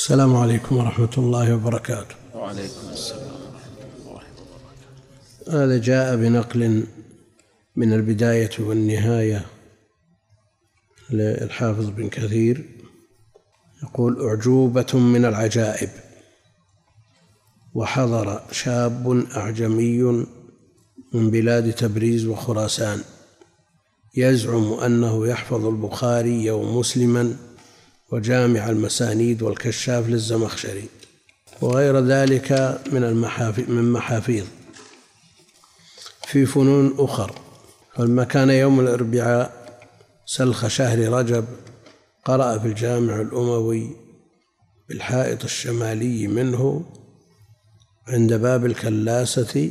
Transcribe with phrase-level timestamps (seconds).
[0.00, 2.14] السلام عليكم ورحمة الله وبركاته.
[2.34, 3.30] وعليكم السلام
[5.48, 6.86] هذا جاء بنقل
[7.76, 9.46] من البداية والنهاية
[11.10, 12.64] للحافظ بن كثير.
[13.82, 15.90] يقول أعجوبة من العجائب.
[17.74, 20.02] وحضر شاب أعجمي
[21.12, 23.00] من بلاد تبريز وخراسان.
[24.16, 27.36] يزعم أنه يحفظ البخاري ومسلما
[28.12, 30.84] وجامع المسانيد والكشاف للزمخشري
[31.60, 34.44] وغير ذلك من المحافظ من محافيظ.
[36.26, 37.32] في فنون أخر
[37.94, 39.60] فلما كان يوم الأربعاء
[40.26, 41.44] سلخ شهر رجب
[42.24, 43.90] قرأ في الجامع الأموي
[44.88, 46.84] بالحائط الشمالي منه
[48.08, 49.70] عند باب الكلاسة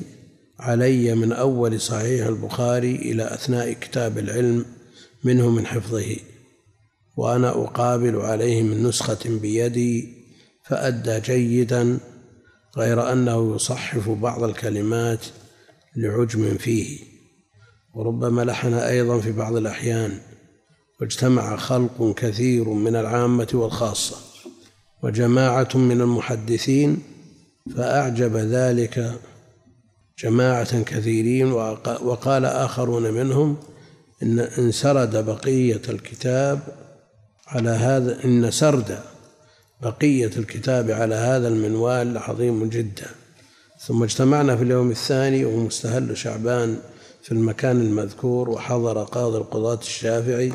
[0.59, 4.65] علي من أول صحيح البخاري إلى أثناء كتاب العلم
[5.23, 6.15] منه من حفظه.
[7.19, 10.13] وأنا أقابل عليه من نسخة بيدي
[10.63, 11.99] فأدى جيدا
[12.77, 15.25] غير أنه يصحف بعض الكلمات
[15.95, 16.99] لعجم فيه.
[17.93, 20.19] وربما لحن أيضا في بعض الأحيان
[21.01, 24.17] واجتمع خلق كثير من العامة والخاصة
[25.03, 27.01] وجماعة من المحدثين
[27.75, 29.19] فأعجب ذلك
[30.23, 31.51] جماعة كثيرين
[32.01, 33.57] وقال آخرون منهم
[34.23, 36.88] إن إن سرد بقية الكتاب
[37.51, 38.99] على هذا إن سرد
[39.81, 43.07] بقية الكتاب على هذا المنوال عظيم جدا.
[43.79, 46.77] ثم اجتمعنا في اليوم الثاني وهو مستهل شعبان
[47.23, 50.53] في المكان المذكور وحضر قاضي القضاة الشافعي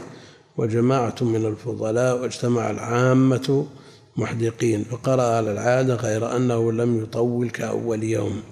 [0.57, 3.67] وجماعة من الفضلاء واجتمع العامة
[4.17, 4.85] محدقين.
[4.85, 8.43] فقرأ على العادة غير أنه لم يطول كأول يوم.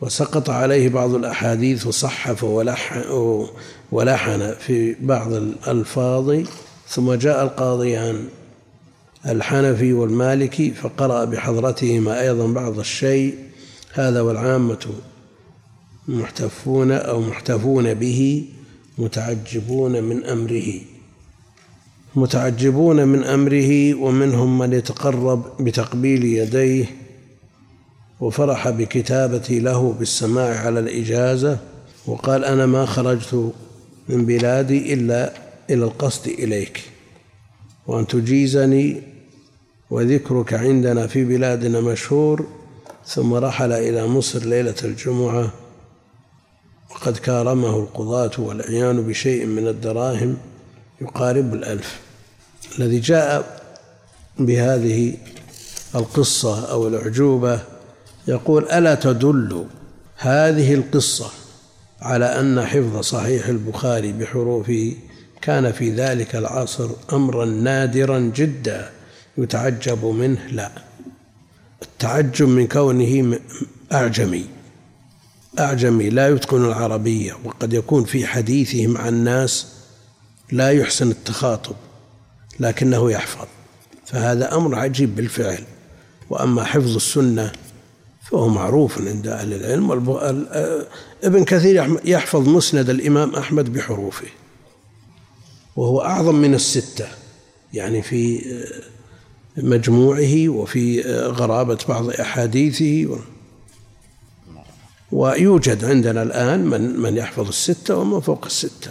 [0.00, 2.44] وسقط عليه بعض الأحاديث وصحف
[3.92, 6.44] ولحن في بعض الألفاظ.
[6.88, 8.24] ثم جاء القاضيان
[9.26, 13.34] الحنفي والمالكي فقرأ بحضرتهما أيضا بعض الشيء
[13.92, 14.86] هذا والعامة
[16.08, 18.44] محتفون أو محتفون به
[18.98, 20.80] متعجبون من أمره.
[22.16, 26.86] متعجبون من أمره ومنهم من يتقرب بتقبيل يديه
[28.20, 31.58] وفرح بكتابتي له بالسماع على الإجازة
[32.06, 33.52] وقال أنا ما خرجت
[34.08, 35.32] من بلادي إلا
[35.70, 36.82] إلى القصد إليك.
[37.86, 39.02] وأن تجيزني
[39.90, 42.46] وذكرك عندنا في بلادنا مشهور
[43.06, 45.52] ثم رحل إلى مصر ليلة الجمعة
[46.90, 50.36] وقد كارمه القضاة والعيان بشيء من الدراهم
[51.00, 52.00] يقارب الألف.
[52.78, 53.62] الذي جاء
[54.38, 55.16] بهذه
[55.94, 57.60] القصة أو الأعجوبة
[58.28, 59.66] يقول ألا تدل
[60.16, 61.30] هذه القصة
[62.00, 64.96] على أن حفظ صحيح البخاري بحروفه
[65.44, 68.90] كان في ذلك العصر أمرا نادرا جدا
[69.38, 70.70] يتعجب منه لا.
[71.82, 73.38] التعجب من كونه
[73.92, 74.46] أعجمي.
[75.58, 79.66] أعجمي لا يتقن العربية وقد يكون في حديثه مع الناس
[80.52, 81.74] لا يحسن التخاطب
[82.60, 83.46] لكنه يحفظ.
[84.06, 85.64] فهذا أمر عجيب بالفعل.
[86.30, 87.52] وأما حفظ السنة
[88.30, 89.90] فهو معروف عند أهل العلم
[91.24, 94.26] ابن كثير يحفظ مسند الإمام أحمد بحروفه.
[95.76, 97.06] وهو أعظم من الستة
[97.72, 98.40] يعني في
[99.56, 103.18] مجموعه وفي غرابة بعض أحاديثه.
[105.12, 108.90] ويوجد عندنا الآن من من يحفظ الستة ومن فوق الستة.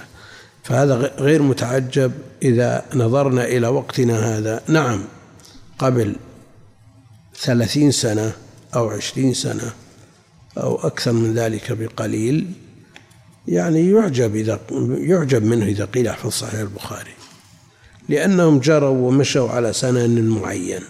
[0.63, 2.11] فهذا غير متعجب
[2.43, 4.63] إذا نظرنا إلى وقتنا هذا.
[4.67, 5.03] نعم
[5.79, 6.15] قبل
[7.35, 8.31] ثلاثين سنة
[8.75, 9.73] أو عشرين سنة
[10.57, 12.51] أو أكثر من ذلك بقليل.
[13.47, 14.59] يعني يعجب إذا
[14.89, 17.11] يعجب منه إذا قيل احفظ صحيح البخاري.
[18.09, 20.81] لأنهم جروا ومشوا على سنن معين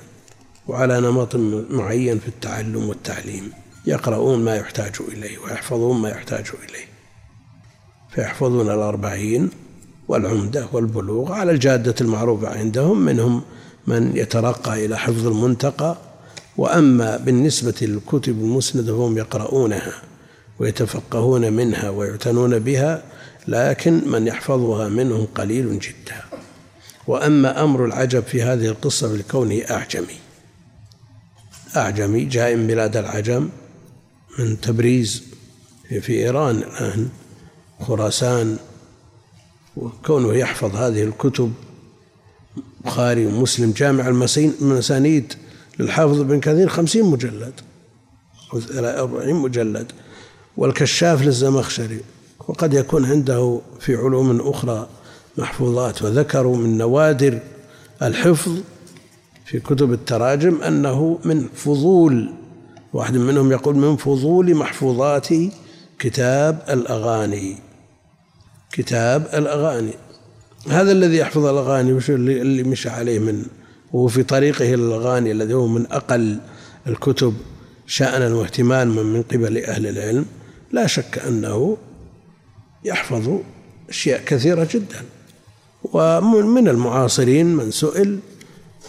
[0.67, 1.35] وعلى نمط
[1.69, 3.51] معين في التعلم والتعليم.
[3.85, 6.85] يقرؤون ما يحتاج إليه ويحفظون ما يحتاج إليه.
[8.09, 9.49] فيحفظون الأربعين
[10.07, 13.41] والعمدة والبلوغ على الجادة المعروفة عندهم منهم
[13.87, 15.97] من يترقى إلى حفظ المنتقى.
[16.57, 19.93] وأما بالنسبة للكتب المسندة فهم يقرؤونها.
[20.59, 23.03] ويتفقهون منها ويعتنون بها
[23.47, 26.23] لكن من يحفظها منهم قليل جدا.
[27.07, 30.15] وأما أمر العجب في هذه القصة لكونه أعجمي.
[31.75, 33.49] أعجمي جاء من بلاد العجم
[34.39, 35.23] من تبريز
[36.01, 37.09] في إيران الآن
[37.81, 38.57] خراسان
[39.77, 41.53] وكونه يحفظ هذه الكتب
[42.85, 45.33] بخاري ومسلم جامع المسانيد
[45.79, 47.53] للحافظ ابن كثير خمسين مجلد
[48.73, 49.91] أربعين مجلد.
[50.57, 51.99] والكشاف للزمخشري.
[52.47, 54.87] وقد يكون عنده في علوم أخرى
[55.37, 56.01] محفوظات.
[56.01, 57.39] وذكروا من نوادر
[58.01, 58.57] الحفظ
[59.45, 62.29] في كتب التراجم أنه من فضول
[62.93, 65.27] واحد منهم يقول من فضول محفوظات
[65.99, 67.57] كتاب الأغاني.
[68.71, 69.93] كتاب الأغاني.
[70.69, 73.45] هذا الذي يحفظ الأغاني وش اللي مشى عليه من
[73.93, 76.37] وهو في طريقه إلى الأغاني الذي هو من أقل
[76.87, 77.33] الكتب
[77.87, 80.25] شأنا واهتماما من قبل أهل العلم.
[80.73, 81.77] لا شك أنه
[82.85, 83.39] يحفظ
[83.89, 85.01] أشياء كثيرة جدا.
[85.83, 88.19] ومن المعاصرين من سئل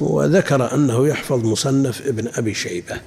[0.00, 3.00] وذكر أنه يحفظ مصنف ابن أبي شيبة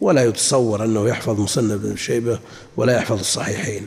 [0.00, 2.38] ولا يتصور أنه يحفظ مصنف ابن شيبة
[2.76, 3.86] ولا يحفظ الصحيحين.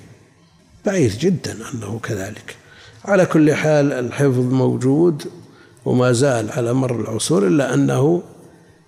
[0.86, 2.56] بعيد جدا أنه كذلك.
[3.06, 5.24] على كل حال الحفظ موجود
[5.86, 8.24] وما زال على مر العصور إلا أنه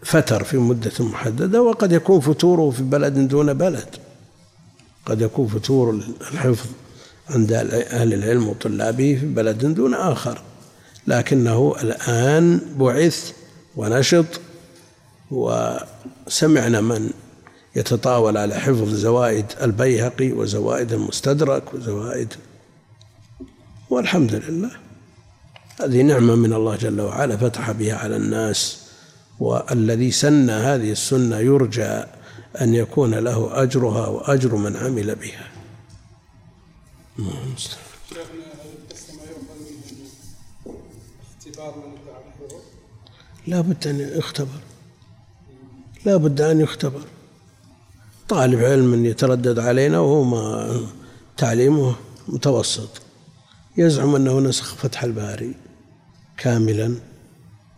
[0.03, 4.08] فتر في مدة محددة وقد يكون فتوره في بلد دون بلد.
[5.09, 6.01] قد يكون فتور
[6.31, 6.69] الحفظ
[7.29, 10.41] عند أهل العلم وطلابه في بلد دون آخر.
[11.07, 13.31] لكنه الآن بعث
[13.75, 14.25] ونشط
[15.31, 17.09] وسمعنا من
[17.75, 22.33] يتطاول على حفظ زوائد البيهقي وزوائد المستدرك وزوائد
[23.89, 24.71] والحمد لله.
[25.81, 28.77] هذه نعمة من الله جل وعلا فتح بها على الناس
[29.39, 32.03] والذي سن هذه السنة يرجى
[32.61, 35.47] أن يكون له أجرها وأجر من عمل بها.
[43.47, 44.59] لا بد أن يختبر.
[46.05, 47.01] لا بد أن يختبر.
[48.29, 50.79] طالب علم يتردد علينا وهو ما
[51.37, 51.95] تعليمه
[52.27, 53.01] متوسط.
[53.77, 55.55] يزعم أنه نسخ فتح الباري
[56.37, 56.95] كاملا.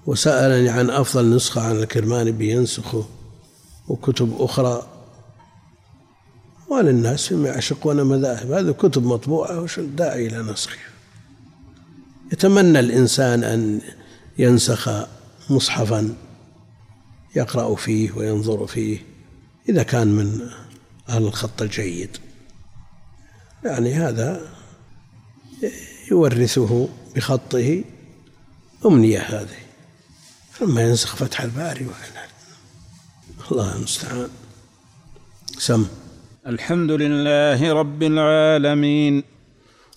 [0.05, 3.05] وسألني عن أفضل نسخة عن الكرماني بينسخه.
[3.87, 4.87] وكتب أخرى.
[6.69, 8.51] وللناس فيما يعشقون مذاهب.
[8.51, 10.91] هذه كتب مطبوعة وش الداعي إلى نسخها
[12.31, 13.81] يتمنى الإنسان أن
[14.37, 15.07] ينسخ
[15.49, 16.15] مصحفا
[17.35, 18.99] يقرأ فيه وينظر فيه
[19.69, 20.49] إذا كان من
[21.09, 22.17] أهل الخط الجيد.
[23.65, 24.41] يعني هذا
[26.11, 27.83] يورثه بخطه
[28.85, 29.57] أمنية هذه.
[30.59, 32.20] ثم ينسخ فتح الباري وعلى
[33.51, 34.29] الله المستعان.
[35.57, 35.85] سم.
[36.47, 39.23] الحمد لله رب العالمين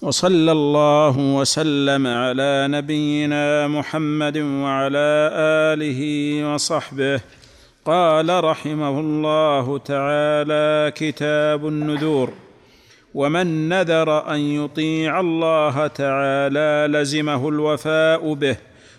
[0.02, 5.30] وصلى الله وسلم على نبينا محمد وعلى
[5.72, 6.00] آله
[6.54, 7.20] وصحبه.
[7.84, 12.32] قال رحمه الله تعالى كتاب النذور.
[13.14, 18.56] ومن نذر أن يطيع الله تعالى لزمه الوفاء به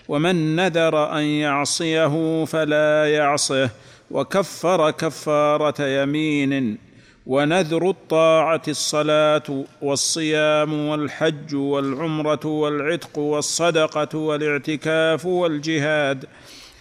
[0.07, 3.69] ومن نذر أن يعصيه فلا يعصه.
[4.11, 6.77] وكفر كفارة يمين
[7.25, 16.25] ونذر الطاعة الصلاة والصيام والحج والعمرة والعتق والصدقة والاعتكاف والجهاد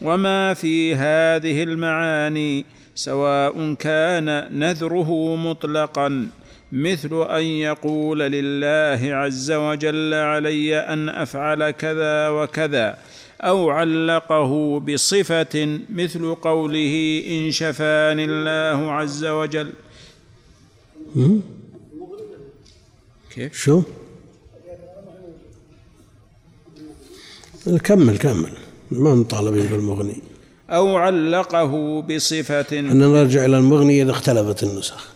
[0.02, 6.28] وما في هذه المعاني سواء كان نذره مطلقا
[6.72, 12.96] مثل أن يقول لله عز وجل علي أن أفعل كذا وكذا.
[13.44, 19.72] أو علقه بصفة مثل قوله إن شفاني الله عز وجل.
[23.30, 23.82] كيف؟ شو؟
[27.84, 28.52] كمل كمل.
[28.90, 30.22] ما مطالبين بالمغني.
[30.70, 35.13] أو علقه بصفة أن نرجع إلى المغني إذا اختلفت النسخ.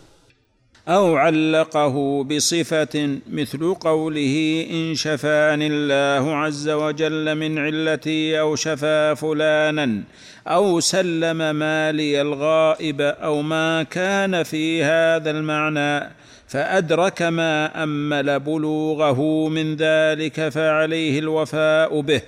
[0.88, 10.02] أو علقه بصفة مثل قوله إن شفاني الله عز وجل من علتي أو شفا فلانا
[10.46, 16.10] أو سلم مالي الغائب أو ما كان في هذا المعنى
[16.46, 22.22] فأدرك ما أمل بلوغه من ذلك فعليه الوفاء به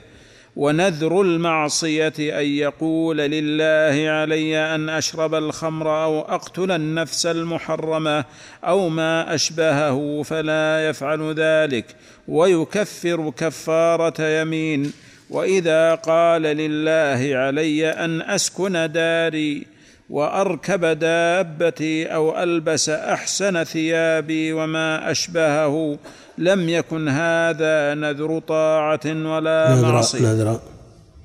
[0.57, 8.25] ونذر المعصية أن يقول لله علي أن أشرب الخمر أو أقتل النفس المحرمة
[8.65, 11.85] أو ما أشبهه فلا يفعل ذلك
[12.29, 14.93] ويكفر كفارة يمين.
[15.31, 19.67] وإذا قال لله علي أن أسكن داري
[20.11, 25.99] وأركب دابتي أو ألبس أحسن ثيابي وما أشبهه
[26.41, 30.21] لم يكن هذا نذر طاعة ولا نذر معصية.
[30.21, 30.61] نذر.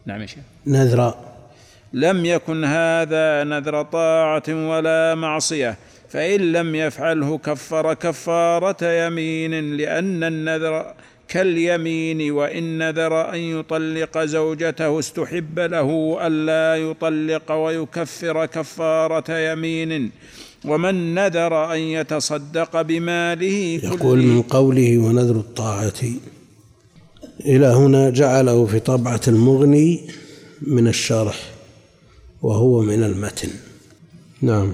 [0.05, 0.43] نعم يا شيخ.
[0.67, 1.13] نذر.
[1.93, 5.75] لم يكن هذا نذر طاعة ولا معصية
[6.10, 10.93] فإن لم يفعله كفر كفارة يمين لأن النذر
[11.27, 20.12] كاليمين وإن نذر أن يطلق زوجته استحب له ألا يطلق ويكفر كفارة يمين.
[20.67, 26.01] ومن نذر أن يتصدق بماله يقول من قوله ونذر الطاعة.
[27.45, 30.01] إلى هنا جعله في طبعة المغني
[30.62, 31.38] من الشرح
[32.41, 33.50] وهو من المتن.
[34.41, 34.74] نعم.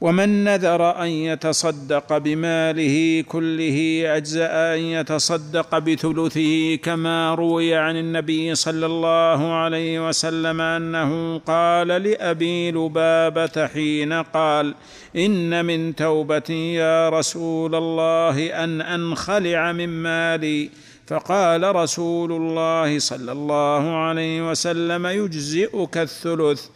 [0.00, 8.86] ومن نذر أن يتصدق بماله كله أجزأ أن يتصدق بثلثه كما روي عن النبي صلى
[8.86, 14.74] الله عليه وسلم أنه قال لأبي لبابة حين قال
[15.16, 20.70] إن من توبتي يا رسول الله أن أنخلع من مالي.
[21.06, 26.66] فقال رسول الله صلى الله عليه وسلم يجزئك الثلث.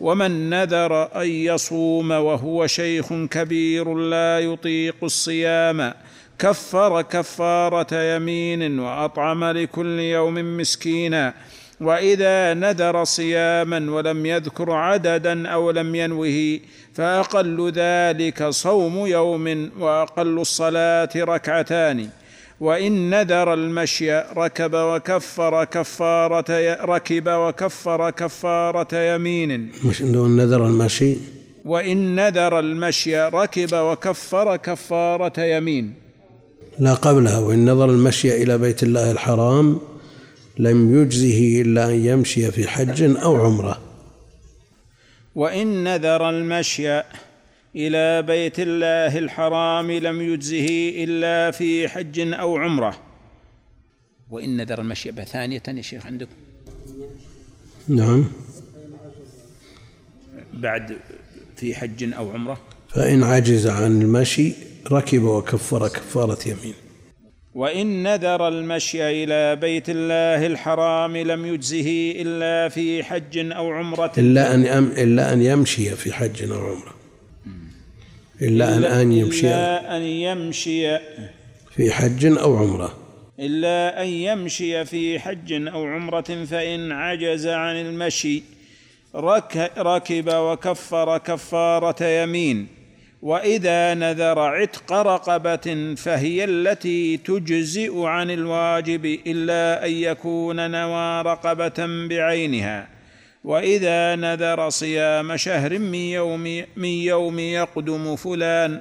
[0.00, 5.92] ومن نذر ان يصوم وهو شيخ كبير لا يطيق الصيام
[6.38, 11.34] كفر كفاره يمين واطعم لكل يوم مسكينا.
[11.80, 16.60] واذا نذر صياما ولم يذكر عددا أو لم ينوه
[16.94, 22.08] فاقل ذلك صوم يوم واقل الصلاه ركعتان.
[22.60, 29.70] وإن نذر المشي ركب وكفر كفارة ركب وكفر كفارة يمين.
[29.84, 31.16] مش نذر المشي؟
[31.64, 35.94] وإن نذر المشي ركب وكفر كفارة يمين.
[36.78, 39.80] لا قبلها وإن نظر المشي إلى بيت الله الحرام
[40.58, 43.78] لم يجزه إلا أن يمشي في حج أو عمرة.
[45.34, 47.02] وإن نذر المشي
[47.78, 50.68] إلى بيت الله الحرام لم يجزه
[51.04, 52.98] إلا في حج أو عمرة.
[54.30, 56.32] وإن نذر المشي ثانية يا شيخ عندكم
[57.88, 58.24] نعم.
[60.52, 60.96] بعد
[61.56, 62.60] في حج أو عمرة.
[62.88, 64.52] فإن عجز عن المشي
[64.92, 66.74] ركب وكفر كفارة يمين.
[67.54, 74.12] وإن نذر المشي إلى بيت الله الحرام لم يجزه إلا في حج أو عمرة.
[74.18, 76.97] إلا أن إلا أن يمشي في حج أو عمرة.
[78.42, 80.98] إلا أن أن يمشي إلا أن يمشي
[81.76, 82.96] في حج أو عمرة.
[83.40, 88.42] إلا أن يمشي في حج أو عمرة فإن عجز عن المشي
[89.78, 92.66] ركب وكفر كفارة يمين
[93.22, 102.97] وإذا نذر عتق رقبة فهي التي تجزئ عن الواجب إلا أن يكون نوى رقبة بعينها.
[103.48, 108.80] وإذا نذر صيام شهر من يوم من يوم يقدم فلان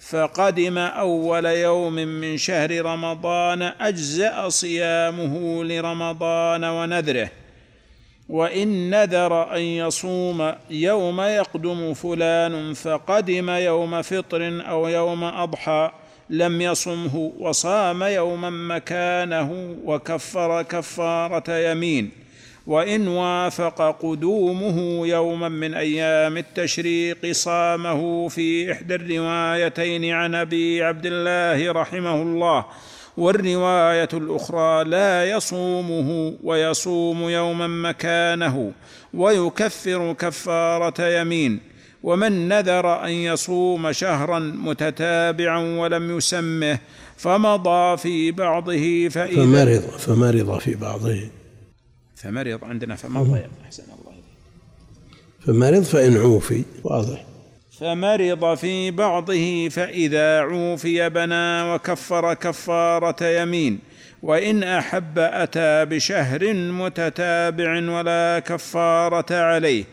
[0.00, 7.30] فقدم أول يوم من شهر رمضان أجزأ صيامه لرمضان ونذره.
[8.28, 15.90] وإن نذر أن يصوم يوم يقدم فلان فقدم يوم فطر أو يوم أضحى
[16.30, 22.24] لم يصمه وصام يوما مكانه وكفر كفارة يمين.
[22.66, 31.72] وإن وافق قدومه يوما من أيام التشريق صامه في إحدى الروايتين عن أبي عبد الله
[31.72, 32.64] رحمه الله
[33.16, 38.72] والرواية الأخرى لا يصومه ويصوم يوما مكانه
[39.14, 41.60] ويكفر كفارة يمين
[42.02, 46.78] ومن نذر أن يصوم شهرا متتابعا ولم يسمه
[47.16, 51.43] فمضى في بعضه فإذا فمرض فمرض في بعضه.
[52.24, 54.14] فمرض عندنا فمضى أحسن الله
[55.46, 56.64] فمرض فإن عوفي.
[56.84, 57.24] واضح.
[57.80, 63.78] فمرض في بعضه فإذا عوفي بنى وكفر كفارة يمين.
[64.22, 69.84] وإن أحب أتى بشهر متتابع ولا كفارة عليه.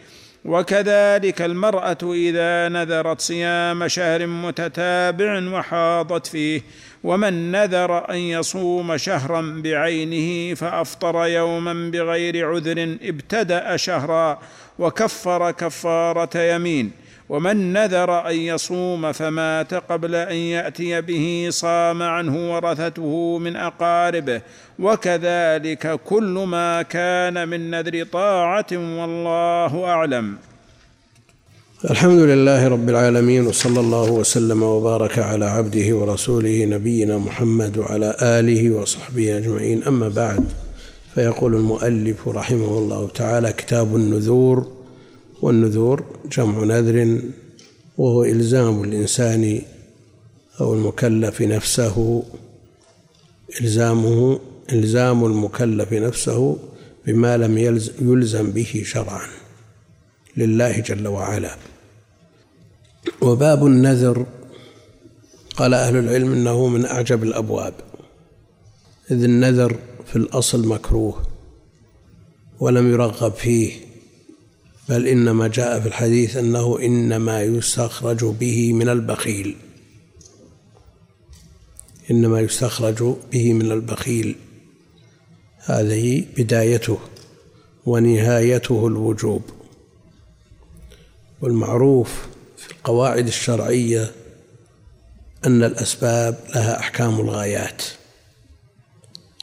[0.45, 6.61] وكذلك المرأة إذا نذرت صيام شهر متتابع وحاضت فيه.
[7.03, 14.39] ومن نذر أن يصوم شهرا بعينه فأفطر يوما بغير عذر ابتدأ شهرا
[14.79, 16.91] وكفر كفارة يمين.
[17.29, 24.41] ومن نذر أن يصوم فمات قبل أن يأتي به صام عنه ورثته من أقاربه.
[24.79, 30.50] وكذلك كل ما كان من نذر طاعة والله أعلم.
[31.89, 38.71] الحمد لله رب العالمين وصلى الله وسلم وبارك على عبده ورسوله نبينا محمد وعلى آله
[38.71, 39.83] وصحبه أجمعين.
[39.83, 40.43] أما بعد
[41.15, 44.67] فيقول المؤلف رحمه الله تعالى كتاب النذور
[45.41, 47.21] والنذور جمع نذر
[47.97, 49.61] وهو إلزام الإنسان
[50.61, 52.23] أو المكلف نفسه
[53.61, 54.39] إلزامه
[54.71, 56.57] إلزام المكلف نفسه
[57.07, 57.57] بما لم
[58.01, 59.27] يلزم به شرعا
[60.38, 61.55] لله جل وعلا.
[63.22, 64.25] وباب النذر.
[65.56, 67.74] قال أهل العلم أنه من أعجب الأبواب.
[69.12, 71.22] إذ النذر في الأصل مكروه
[72.60, 73.74] ولم يرغب فيه
[74.90, 79.56] بل إنما جاء في الحديث أنه إنما يستخرج به من البخيل.
[82.12, 84.36] إنما يستخرج به من البخيل.
[85.58, 86.98] هذه بدايته
[87.86, 89.42] ونهايته الوجوب.
[91.42, 92.28] والمعروف
[92.62, 94.12] في القواعد الشرعية
[95.46, 97.84] أن الأسباب لها أحكام الغايات.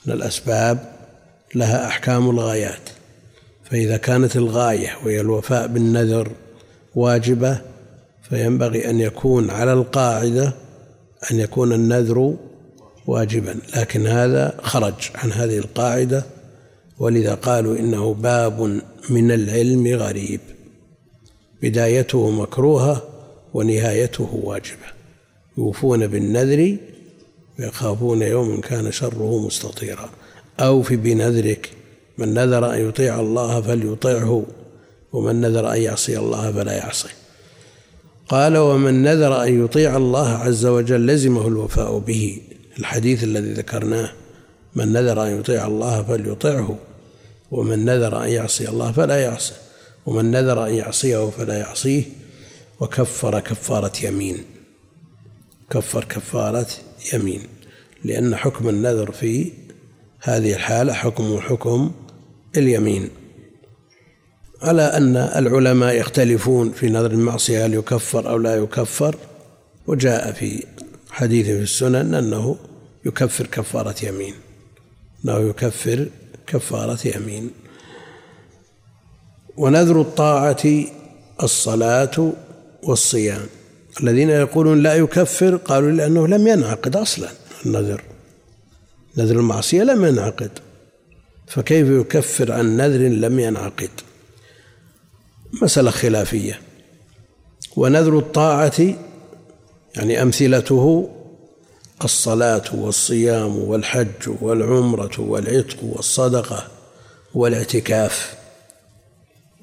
[0.06, 0.92] أن الأسباب
[1.54, 2.88] لها أحكام الغايات.
[3.70, 6.32] فإذا كانت الغاية وهي الوفاء بالنذر
[6.94, 7.60] واجبة
[8.28, 10.52] فينبغي أن يكون على القاعدة
[11.30, 12.36] أن يكون النذر
[13.06, 13.56] واجبا.
[13.76, 16.24] لكن هذا خرج عن هذه القاعدة
[16.98, 20.40] ولذا قالوا إنه باب من العلم غريب.
[21.62, 23.02] بدايته مكروهة
[23.54, 24.88] ونهايته واجبة.
[25.58, 26.76] يوفون بالنذر
[27.58, 30.10] ويخافون يوم كان شره مستطيرا.
[30.60, 31.70] أوف بنذرك
[32.18, 34.44] من نذر أن يطيع الله فليطعه
[35.12, 37.10] ومن نذر أن يعصي الله فلا يعصيه
[38.28, 42.40] قال ومن نذر أن يطيع الله عز وجل لزمه الوفاء به.
[42.78, 44.10] الحديث الذي ذكرناه
[44.74, 46.78] من نذر أن يطيع الله فليطعه
[47.50, 49.67] ومن نذر أن يعصي الله فلا يعصيه
[50.08, 52.02] ومن نذر أن يعصيه فلا يعصيه
[52.80, 54.44] وكفر كفارة يمين.
[55.70, 56.66] كفر كفارة
[57.12, 57.42] يمين.
[58.04, 59.52] لأن حكم النذر في
[60.20, 61.92] هذه الحالة حكم حكم
[62.56, 63.10] اليمين.
[64.62, 69.16] على أن العلماء يختلفون في نذر المعصية هل يكفر أو لا يكفر؟
[69.86, 70.64] وجاء في
[71.10, 72.56] حديث في السنن أنه
[73.06, 74.34] يكفر كفارة يمين.
[75.24, 76.08] أنه يكفر
[76.46, 77.50] كفارة يمين.
[79.58, 80.84] ونذر الطاعة
[81.42, 82.32] الصلاة
[82.82, 83.46] والصيام.
[84.02, 87.28] الذين يقولون لا يكفر قالوا لأنه لم ينعقد أصلا
[87.66, 88.02] النذر.
[89.16, 90.50] نذر المعصية لم ينعقد.
[91.46, 93.90] فكيف يكفر عن نذر لم ينعقد؟
[95.62, 96.60] مسألة خلافية.
[97.76, 98.94] ونذر الطاعة
[99.96, 101.10] يعني أمثلته
[102.04, 106.64] الصلاة والصيام والحج والعمرة والعتق والصدقة
[107.34, 108.37] والإعتكاف.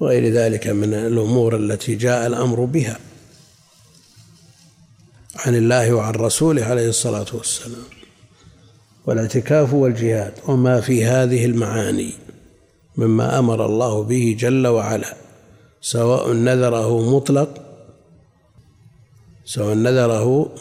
[0.00, 2.98] وغير ذلك من الأمور التي جاء الأمر بها
[5.36, 7.84] عن الله وعن رسوله عليه الصلاة والسلام.
[9.06, 12.12] والاعتكاف والجهاد وما في هذه المعاني
[12.96, 15.16] مما أمر الله به جل وعلا
[15.80, 17.62] سواء نذره مطلق
[19.44, 20.54] سواء نذره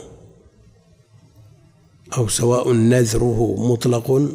[2.17, 4.31] أو سواء نذره مطلق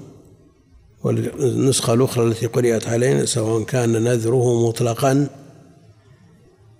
[1.05, 5.29] والنسخة الأخرى التي قرأت علينا سواء كان نذره مطلقا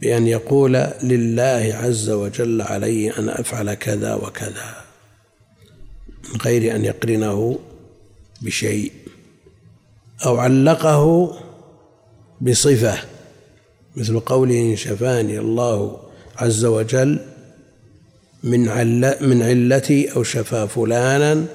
[0.01, 4.85] بأن يقول لله عز وجل علي أن أفعل كذا وكذا
[6.35, 7.59] من غير أن يقرنه
[8.43, 8.93] بشيء
[10.27, 11.33] أو علقه
[12.41, 12.99] بصفة
[13.97, 16.01] مثل قوله شفاني الله
[16.37, 17.19] عز وجل
[18.45, 21.47] من عل من علتي أو شفى فلانا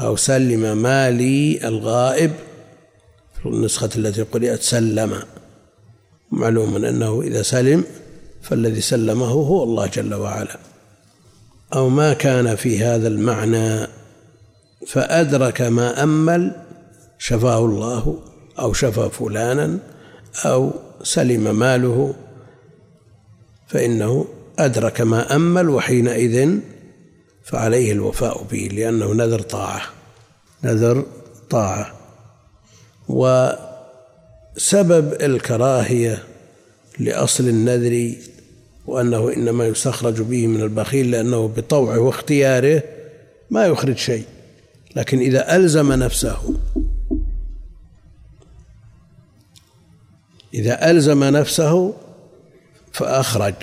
[0.00, 2.32] أو سلم مالي الغائب
[3.40, 5.22] في النسخة التي قرأت سلم.
[6.30, 7.84] معلوم أنه إذا سلم
[8.42, 10.58] فالذي سلمه هو الله جل وعلا.
[11.74, 13.86] أو ما كان في هذا المعنى
[14.86, 16.52] فأدرك ما أمل
[17.18, 18.18] شفاه الله
[18.58, 19.78] أو شفى فلانا
[20.44, 20.70] أو
[21.02, 22.14] سلم ماله.
[23.66, 24.26] فإنه
[24.58, 26.58] أدرك ما أمل وحينئذ
[27.44, 29.82] فعليه الوفاء به لأنه نذر طاعة.
[30.64, 31.06] نذر
[31.50, 31.94] طاعة.
[33.08, 33.62] وسبب
[35.22, 36.24] الكراهية
[36.98, 38.14] لأصل النذر
[38.86, 42.82] وأنه إنما يستخرج به من البخيل لأنه بطوعه واختياره
[43.50, 44.24] ما يخرج شيء.
[44.96, 46.54] لكن إذا ألزم نفسه
[50.54, 51.94] إذا ألزم نفسه
[52.92, 53.54] فأخرج.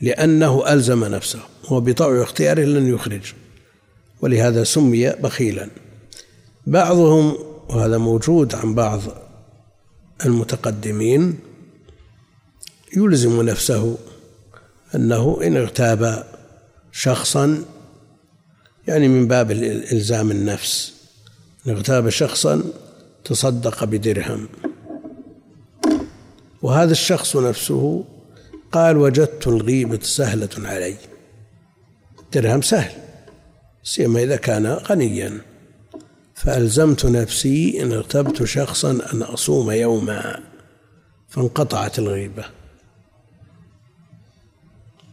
[0.00, 3.32] لأنه ألزم نفسه هو بطوع اختياره لن يخرج.
[4.20, 5.68] ولهذا سمي بخيلا.
[6.66, 9.00] بعضهم وهذا موجود عن بعض
[10.26, 11.38] المتقدمين
[12.96, 13.98] يلزم نفسه
[14.94, 16.26] أنه إن اغتاب
[16.92, 17.64] شخصا
[18.88, 19.50] يعني من باب
[19.92, 20.94] إلزام النفس
[21.66, 22.62] إن اغتاب شخصا
[23.24, 24.48] تصدق بدرهم.
[26.62, 28.04] وهذا الشخص نفسه
[28.72, 30.96] قال وجدت الغيبة سهلة علي.
[32.20, 32.92] الدرهم سهل
[33.82, 35.40] سيما إذا كان غنيا.
[36.34, 40.40] فألزمت نفسي إن اغتبت شخصا أن أصوم يوما
[41.28, 42.44] فانقطعت الغيبة.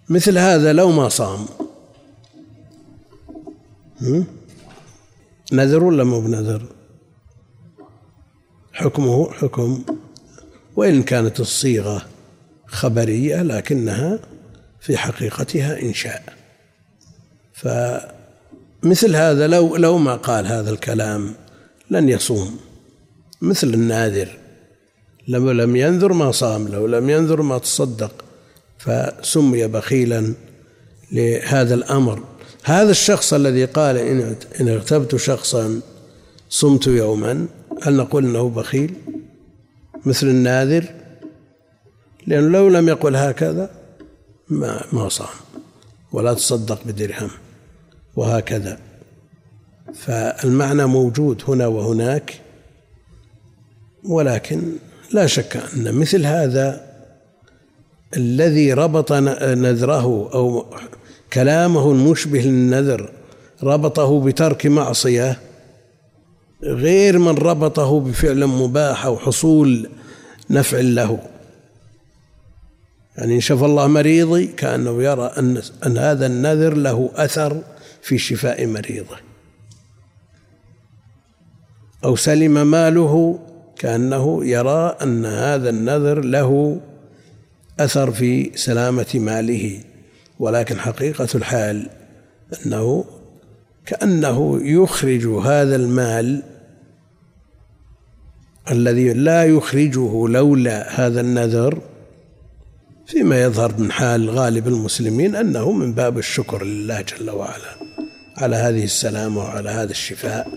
[0.09, 1.45] مثل هذا لو ما صام.
[5.53, 6.65] نذر ولا مو بنذر؟
[8.73, 9.83] حكمه حكم.
[10.75, 12.05] وإن كانت الصيغة
[12.67, 14.19] خبرية لكنها
[14.82, 16.23] في حقيقتها إنشاء.
[17.53, 21.34] فمثل هذا لو لو ما قال هذا الكلام
[21.91, 22.60] لن يصوم.
[23.41, 24.38] مثل الناذر
[25.27, 28.25] لو لم ينذر ما صام لو لم ينذر ما تصدق
[28.77, 30.34] فسمي بخيلا
[31.12, 32.23] لهذا الأمر.
[32.63, 33.97] هذا الشخص الذي قال
[34.62, 35.82] إن اغتبت شخصا
[36.49, 37.47] صمت يوما
[37.82, 38.93] هل نقول إنه بخيل؟
[40.06, 40.86] مثل الناذر
[42.27, 43.69] لأنه لو لم يقل هكذا
[44.49, 45.27] ما ما صام.
[46.11, 47.29] ولا تصدق بدرهم.
[48.15, 48.77] وهكذا.
[49.93, 52.41] فالمعنى موجود هنا وهناك.
[54.03, 54.61] ولكن
[55.13, 56.87] لا شك أن مثل هذا
[58.17, 60.65] الذي ربط نذره أو
[61.33, 63.11] كلامه المشبه للنذر
[63.63, 65.39] ربطه بترك معصية
[66.63, 69.89] غير من ربطه بفعل مباح أو حصول
[70.49, 71.19] نفع له.
[73.17, 77.62] يعني إن شفى الله مريضي كأنه يرى أن أن هذا النذر له أثر
[78.01, 79.17] في شفاء مريضه.
[82.03, 83.39] أو سلم ماله
[83.75, 86.82] كأنه يرى أن هذا النذر له
[87.80, 89.80] أثر في سلامة ماله.
[90.39, 91.89] ولكن حقيقة الحال
[92.65, 93.06] أنه
[93.86, 96.43] كأنه يخرج هذا المال
[98.71, 101.82] الذي لا يخرجه لولا هذا النذر
[103.07, 107.75] فيما يظهر من حال غالب المسلمين أنه من باب الشكر لله جل وعلا.
[108.37, 110.47] على هذه السلامة وعلى هذا الشفاء.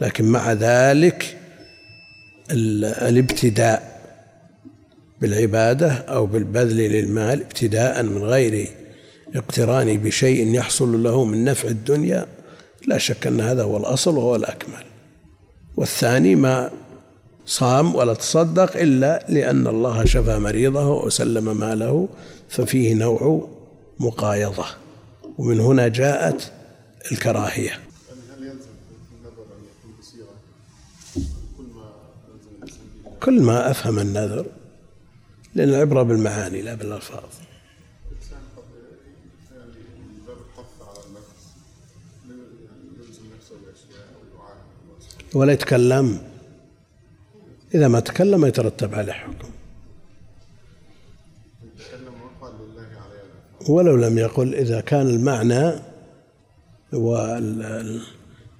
[0.00, 1.36] لكن مع ذلك
[2.50, 4.00] الابتداء
[5.20, 8.68] بالعبادة أو بالبذل للمال ابتداء من غير
[9.36, 12.26] اقتران بشيء يحصل له من نفع الدنيا
[12.86, 14.84] لا شك أن هذا هو الأصل وهو الأكمل.
[15.76, 16.70] والثاني ما
[17.48, 22.08] صام ولا تصدق إلا لأن الله شفى مريضه وسلم ماله
[22.48, 23.48] ففيه نوع
[24.00, 24.66] مقايضة.
[25.38, 26.52] ومن هنا جاءت
[27.12, 27.80] الكراهية.
[33.22, 34.46] كل ما أفهم النذر
[35.54, 37.28] لأن العبرة بالمعاني لا بالألفاظ.
[45.34, 46.27] ولا يتكلم
[47.74, 49.48] إذا ما تكلم يترتب عليه حكم.
[53.68, 55.72] ولو لم يقل إذا كان المعنى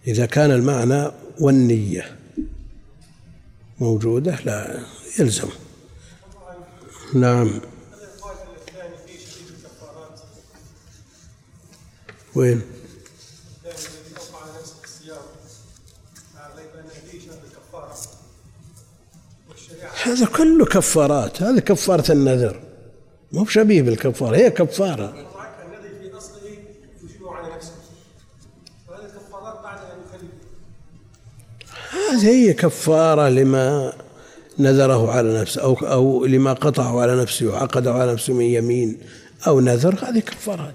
[0.07, 2.19] إذا كان المعنى والنية
[3.81, 4.81] موجودة لا
[5.19, 5.49] يلزم.
[7.15, 7.61] نعم.
[12.35, 12.63] وين؟
[20.03, 22.61] هذا كله كفارات هذه كفارة النذر.
[23.33, 25.15] مو بشبيه بالكفارة هي كفارة.
[31.91, 33.93] هذه هي كفارة لما
[34.59, 38.99] نذره على نفسه أو أو لما قطعه على نفسه وعقده على نفسه من يمين
[39.47, 40.75] أو نذر هذه كفارات.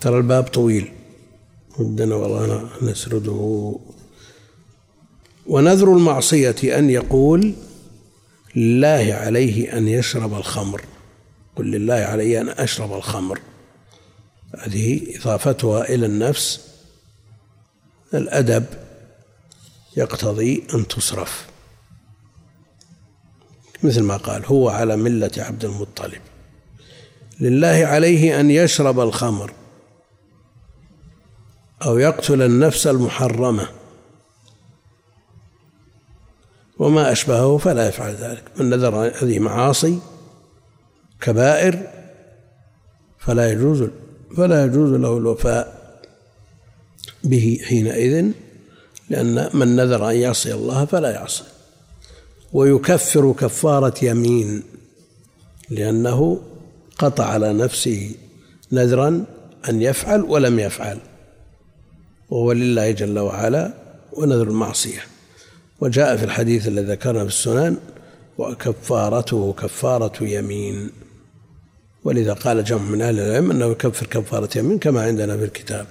[0.00, 0.92] ترى الباب طويل.
[1.78, 3.74] ودنا والله نسرده
[5.46, 7.54] ونذر المعصية أن يقول
[8.56, 10.82] لله عليه أن يشرب الخمر.
[11.56, 13.40] قل لله علي أن أشرب الخمر.
[14.58, 16.60] هذه إضافتها إلى النفس.
[18.14, 18.64] الأدب
[19.96, 21.46] يقتضي أن تصرف.
[23.82, 26.20] مثل ما قال هو على ملة عبد المطلب.
[27.40, 29.52] لله عليه أن يشرب الخمر
[31.84, 33.68] أو يقتل النفس المحرمة.
[36.78, 38.42] وما أشبهه فلا يفعل ذلك.
[38.56, 39.98] من نذر هذه معاصي
[41.20, 41.88] كبائر
[43.18, 43.88] فلا يجوز
[44.36, 45.84] فلا يجوز له الوفاء
[47.24, 48.30] به حينئذ
[49.10, 51.44] لأن من نذر أن يعصي الله فلا يعصي.
[52.52, 54.62] ويكفر كفارة يمين
[55.70, 56.40] لأنه
[56.98, 58.14] قطع على نفسه
[58.72, 59.24] نذرا
[59.68, 60.98] أن يفعل ولم يفعل
[62.30, 63.72] وهو لله جل وعلا
[64.12, 65.13] ونذر المعصية.
[65.80, 67.76] وجاء في الحديث الذي ذكرنا في السنن
[68.38, 70.90] وكفارته كفارة يمين.
[72.04, 75.86] ولذا قال جمع من أهل العلم أنه يكفر كفارة يمين كما عندنا في الكتاب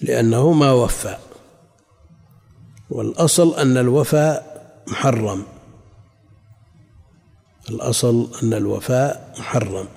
[0.00, 1.16] لأنه ما وفى.
[2.90, 4.54] والأصل أن الوفاء
[4.88, 5.42] محرم.
[7.70, 9.88] الأصل أن الوفاء محرم.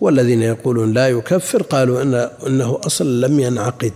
[0.00, 2.14] والذين يقولون لا يكفر قالوا إن
[2.46, 3.92] أنه أصل لم ينعقد.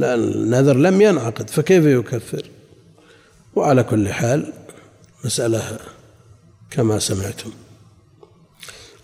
[0.00, 2.42] لأن النذر لم ينعقد فكيف يكفر؟
[3.56, 4.52] وعلى كل حال
[5.24, 5.78] مسألة
[6.70, 7.50] كما سمعتم.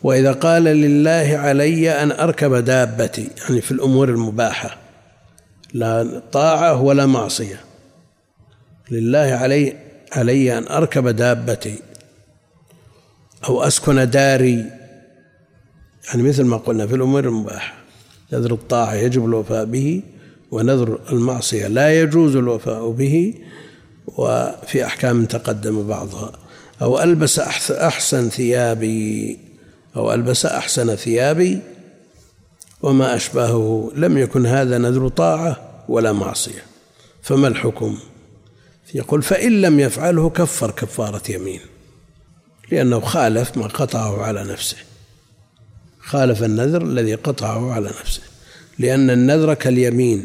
[0.03, 4.79] وإذا قال لله علي أن أركب دابتي يعني في الأمور المباحة
[5.75, 7.61] لا طاعة ولا معصية.
[8.91, 9.77] لله علي
[10.13, 11.79] علي أن أركب دابتي
[13.49, 14.65] أو أسكن داري.
[16.09, 17.75] يعني مثل ما قلنا في الأمور المباحة
[18.33, 20.03] نذر الطاعة يجب الوفاء به
[20.51, 21.67] ونذر المعصية.
[21.67, 23.35] لا يجوز الوفاء به
[24.07, 26.33] وفي أحكام تقدم بعضها.
[26.83, 27.39] أو ألبس
[27.71, 29.39] أحسن ثيابي
[29.97, 31.59] أو ألبس أحسن ثيابي
[32.83, 33.93] وما أشبهه.
[33.95, 36.63] لم يكن هذا نذر طاعة ولا معصية.
[37.23, 37.99] فما الحكم؟
[38.95, 41.61] يقول فإن لم يفعله كفر كفارة يمين
[42.73, 44.77] لأنه خالف ما قطعه على نفسه.
[46.01, 48.23] خالف النذر الذي قطعه على نفسه.
[48.79, 50.25] لأن النذر كاليمين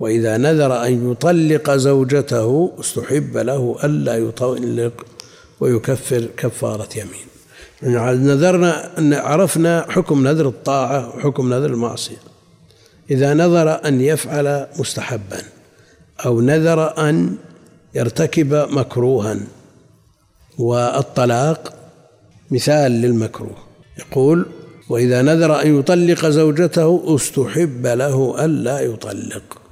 [0.00, 5.06] وإذا نذر أن يطلق زوجته استحب له ألا يطلق
[5.60, 7.28] ويكفر كفارة يمين.
[7.82, 12.16] يعني نذرنا أن عرفنا حكم نذر الطاعة وحكم نذر المعصية.
[13.10, 15.42] إذا نذر أن يفعل مستحبا
[16.26, 17.36] أو نذر أن
[17.94, 19.36] يرتكب مكروها
[20.58, 21.74] والطلاق
[22.50, 23.56] مثال للمكروه.
[23.98, 24.46] يقول
[24.88, 29.67] وإذا نذر أن يطلق زوجته استحب له ألا يطلق.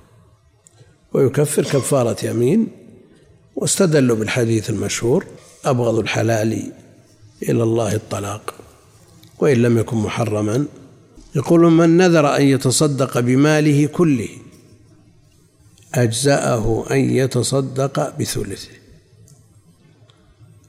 [1.12, 2.68] ويكفر كفارة يمين
[3.56, 5.26] واستدلوا بالحديث المشهور
[5.64, 6.72] أبغض الحلال
[7.42, 8.54] إلى الله الطلاق
[9.38, 10.66] وإن لم يكن محرما.
[11.34, 14.28] يقول من نذر أن يتصدق بماله كله
[15.94, 18.68] أجزأه أن يتصدق بثلثه.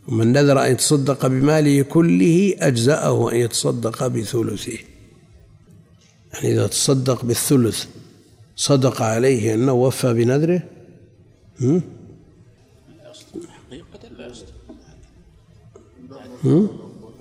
[0.08, 4.78] ومن نذر أن يتصدق بماله كله أجزأه أن يتصدق بثلثه.
[6.34, 7.86] يعني إذا تصدق بالثلث
[8.57, 10.63] صدق عليه أنه وفى بنذره؟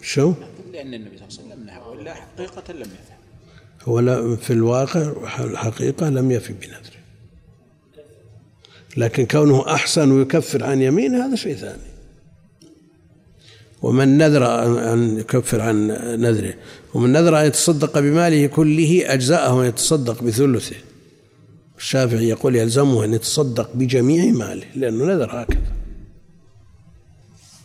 [0.03, 0.33] شو؟
[0.73, 3.17] لأن النبي صلى الله عليه وسلم حقيقة لم يفعل
[3.83, 6.97] هو لا في الواقع الحقيقة لم يفي بنذره.
[8.97, 11.83] لكن كونه أحسن ويكفر عن يمين هذا شيء ثاني.
[13.83, 15.87] ومن نذر أن يكفر عن
[16.21, 16.55] نذره.
[16.95, 20.77] ومن نذر أن يتصدق بماله كله أجزاءه أن يتصدق بثلثه.
[21.87, 25.73] الشافعي يقول يلزمه أن يتصدق بجميع ماله لأنه نذر هكذا.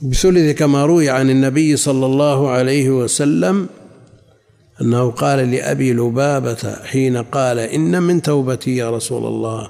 [0.01, 3.69] بثلث كما روي عن النبي صلى الله عليه وسلم
[4.81, 9.69] أنه قال لأبي لبابة حين قال إن من توبتي يا رسول الله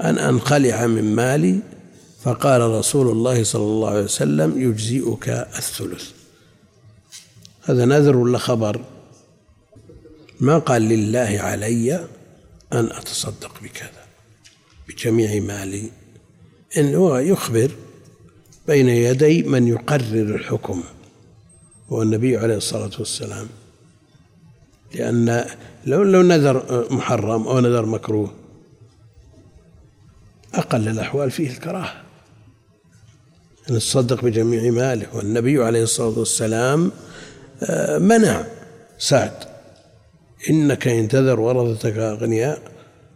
[0.00, 1.58] أن أنخلع من مالي
[2.22, 6.10] فقال رسول الله صلى الله عليه وسلم يجزئك الثلث.
[7.62, 8.80] هذا نذر ولا خبر؟
[10.40, 12.04] ما قال لله علي
[12.74, 14.04] أن أتصدق بكذا
[14.88, 15.90] بجميع مالي
[16.78, 17.70] إن هو يخبر
[18.66, 20.82] بين يدي من يقرر الحكم
[21.88, 23.46] هو النبي عليه الصلاة والسلام.
[24.94, 25.44] لأن
[25.86, 28.32] لو لو نذر محرم أو نذر مكروه
[30.54, 32.04] أقل الأحوال فيه الكراهة.
[33.70, 36.92] أن يتصدق بجميع ماله والنبي عليه الصلاة والسلام
[37.62, 38.46] آه، منع
[38.98, 39.53] سعد
[40.50, 42.62] إنك إن تذر ورثتك أغنياء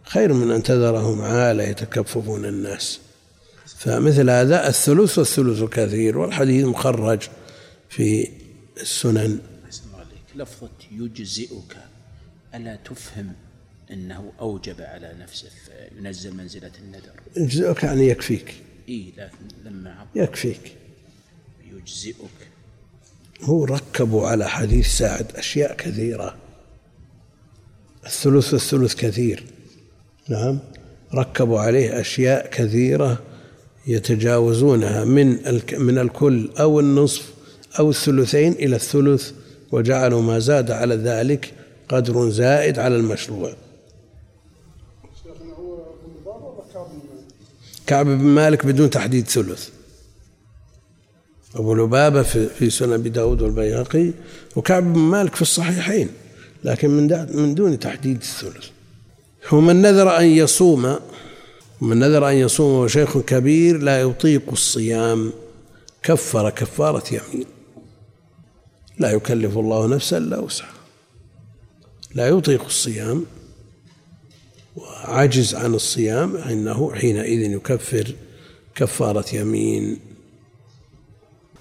[0.03, 2.99] خير من أن تذرهم عالة يتكففون الناس.
[3.65, 7.21] فمثل هذا الثلث والثلث كثير والحديث مخرج
[7.89, 8.29] في
[8.81, 9.39] السنن.
[10.35, 11.77] لفظة يجزئك
[12.55, 13.33] ألا تفهم
[13.91, 15.49] أنه أوجب على نفسه
[15.97, 18.53] ينزل منزلة النذر؟ يجزئك يعني يكفيك.
[18.89, 20.75] إيه لكن لما يكفيك.
[21.73, 22.49] يجزئك.
[23.41, 26.35] هو ركبوا على حديث سعد أشياء كثيرة.
[28.09, 29.43] الثلث والثلث كثير.
[30.29, 30.59] نعم.
[31.15, 33.19] ركبوا عليه أشياء كثيرة
[33.87, 35.27] يتجاوزونها من
[35.77, 37.33] من الكل أو النصف
[37.79, 39.31] أو الثلثين إلى الثلث
[39.71, 41.53] وجعلوا ما زاد على ذلك
[41.89, 43.53] قدر زائد على المشروع.
[47.87, 49.69] كعب بن مالك بدون تحديد ثلث.
[51.55, 54.11] أبو لبابة في سنن أبي داود والبيهقي
[54.55, 56.09] وكعب بن مالك في الصحيحين.
[56.63, 58.65] لكن من من دون تحديد الثلث.
[59.47, 60.99] هو من نذر أن يصوم
[61.81, 65.33] من نذر أن يصوم وهو شيخ كبير لا يطيق الصيام.
[66.03, 67.45] كفر كفارة يمين.
[68.99, 70.73] لا يكلف الله نفسا إلا وسعها.
[72.15, 73.25] لا يطيق الصيام
[74.75, 78.15] وعجز عن الصيام فإنه حينئذ يكفر
[78.75, 79.99] كفارة يمين.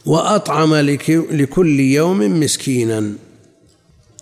[0.07, 3.13] وأطعم لكل يوم مسكينا.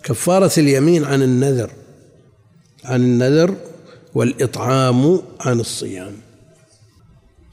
[0.03, 1.69] كفارة اليمين عن النذر
[2.85, 3.55] عن النذر
[4.15, 6.13] والإطعام عن الصيام.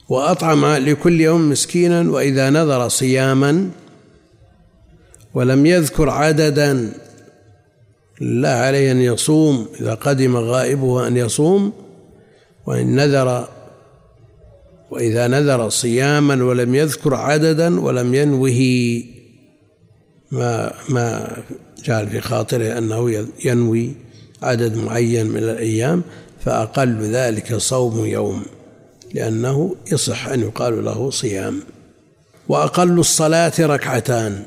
[0.08, 3.70] وأطعم لكل يوم مسكينا وإذا نذر صياما
[5.34, 6.92] ولم يذكر عددا
[8.20, 11.72] لا عليه أن يصوم إذا قدم غائبه أن يصوم
[12.66, 13.48] وإن نذر
[14.90, 18.60] وإذا نذر صياما ولم يذكر عددا ولم ينوه
[20.30, 21.36] ما ما
[21.84, 23.92] جعل في خاطره أنه ينوي
[24.42, 26.02] عدد معين من الأيام
[26.44, 28.42] فأقل ذلك صوم يوم
[29.14, 31.60] لأنه يصح أن يقال له صيام.
[32.48, 34.42] وأقل الصلاة ركعتان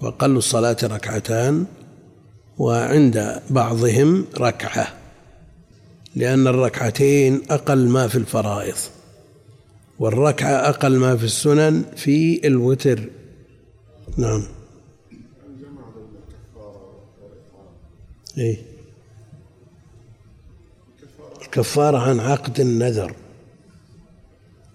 [0.00, 1.64] وأقل الصلاة ركعتان
[2.58, 4.86] وعند بعضهم ركعة
[6.16, 8.76] لأن الركعتين أقل ما في الفرائض
[9.98, 13.00] والركعة أقل ما في السنن في الوتر.
[14.16, 14.59] نعم.
[18.38, 18.62] إيه.
[21.42, 23.16] الكفارة عن عقد النذر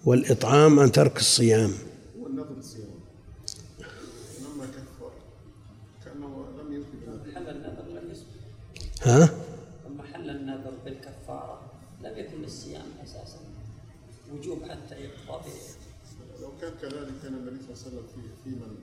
[0.05, 1.71] والإطعام عن ترك الصيام.
[2.19, 2.89] والنذر الصيام.
[4.39, 5.11] لما كفر
[6.05, 6.83] كأنه لم
[9.01, 9.29] ها؟
[9.89, 11.61] لما حل النذر بالكفارة
[12.03, 13.39] لم يكن الصيام أساسا.
[14.33, 15.49] وجوب حتى يقضى
[16.41, 18.07] لو كان كذلك كان النبي صلى الله عليه وسلم
[18.43, 18.75] في من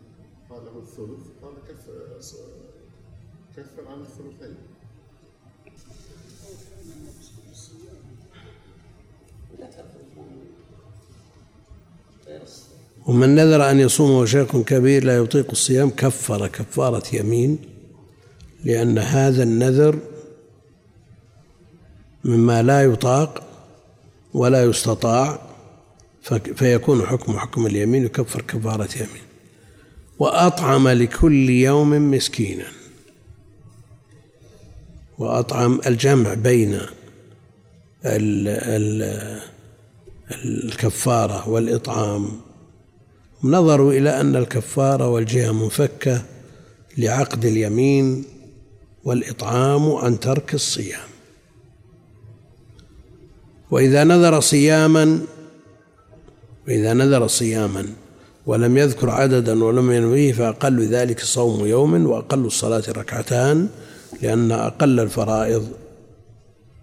[0.51, 2.19] قال له الثلث قال كفر
[3.57, 4.57] كفر عن الثلثين
[13.07, 17.59] ومن نذر أن يصوم وشيخ كبير لا يطيق الصيام كفر كفارة يمين
[18.65, 19.99] لأن هذا النذر
[22.25, 23.43] مما لا يطاق
[24.35, 25.41] ولا يستطاع
[26.55, 29.23] فيكون حكم حكم اليمين يكفر كفارة يمين.
[30.19, 32.82] وأطعم لكل يوم مسكينا.
[35.23, 36.81] وأطعم الجمع بين
[40.45, 42.29] الكفارة والإطعام.
[43.45, 46.23] نظروا إلى أن الكفارة والجهة منفكة
[46.99, 48.25] لعقد اليمين
[49.05, 51.09] والإطعام عن ترك الصيام.
[53.71, 55.21] وإذا نذر صياما
[56.69, 57.87] وإذا نذر صياما
[58.47, 63.69] ولم يذكر عددا ولم ينويه فأقل ذلك صوم يوم وأقل الصلاة ركعتان.
[64.23, 65.73] لأن أقل الفرائض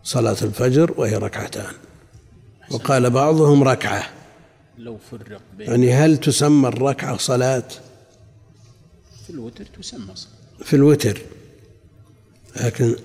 [0.04, 1.74] صلاة الفجر وهي ركعتان.
[2.72, 4.10] وقال بعضهم ركعة.
[4.78, 7.64] لو فرق بين يعني هل تسمى الركعة صلاة؟
[9.26, 10.64] في الوتر تسمى صلاة.
[10.64, 11.22] في الوتر.
[12.64, 12.96] لكن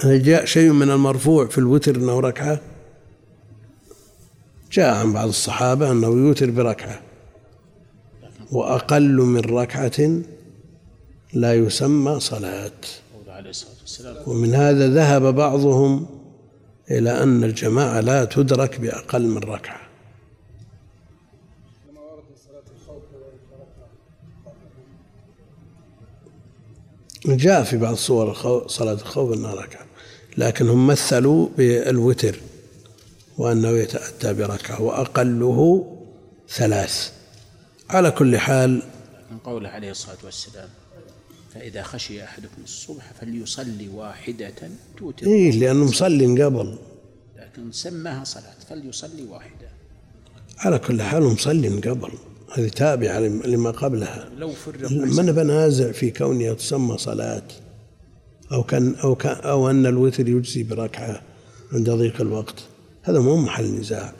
[0.00, 2.60] هل جاء شيء من المرفوع في الوتر أنه ركعة
[4.72, 7.00] جاء عن بعض الصحابة أنه يوتر بركعة.
[8.52, 10.22] وأقل من ركعة
[11.32, 12.72] لا يسمى صلاة.
[14.26, 16.06] ومن هذا ذهب بعضهم
[16.90, 19.80] إلى أن الجماعة لا تدرك بأقل من ركعة.
[27.26, 28.34] جاء في بعض صور
[28.68, 29.86] صلاة الخوف أنها ركعة
[30.36, 32.36] لكن هم مثلوا بالوتر
[33.38, 35.86] وأنه يتأتى بركعة وأقله
[36.48, 37.12] ثلاث.
[37.90, 38.82] على كل حال
[39.30, 40.68] من قوله عليه الصلاة والسلام.
[41.54, 44.52] فإذا خشي أحدكم الصبح فليصلي واحدة
[44.98, 45.26] توتر.
[45.26, 46.78] إيه لأنه مصلي قبل.
[47.36, 49.68] لكن سماها صلاة فليصلي واحدة.
[50.58, 52.10] على كل حال مصلي قبل.
[52.52, 54.28] هذه تابعة لما قبلها.
[54.36, 57.42] لو فرق من بنازع في كونها تسمى صلاة.
[58.52, 61.22] أو كان أو كان أو أن الوتر يجزي بركعة
[61.72, 62.54] عند ضيق الوقت.
[63.02, 64.12] هذا مو محل نزاع.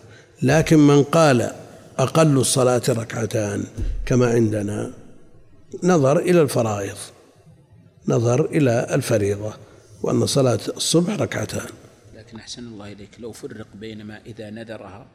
[0.42, 1.52] لكن من قال
[1.98, 3.64] أقل الصلاة ركعتان
[4.06, 4.92] كما عندنا
[5.82, 6.96] نظر إلى الفرائض.
[8.08, 9.54] نظر إلى الفريضة
[10.02, 11.66] وأن صلاة الصبح ركعتان.
[12.16, 15.06] لكن أحسن الله إليك لو فرق بين ما إذا نذرها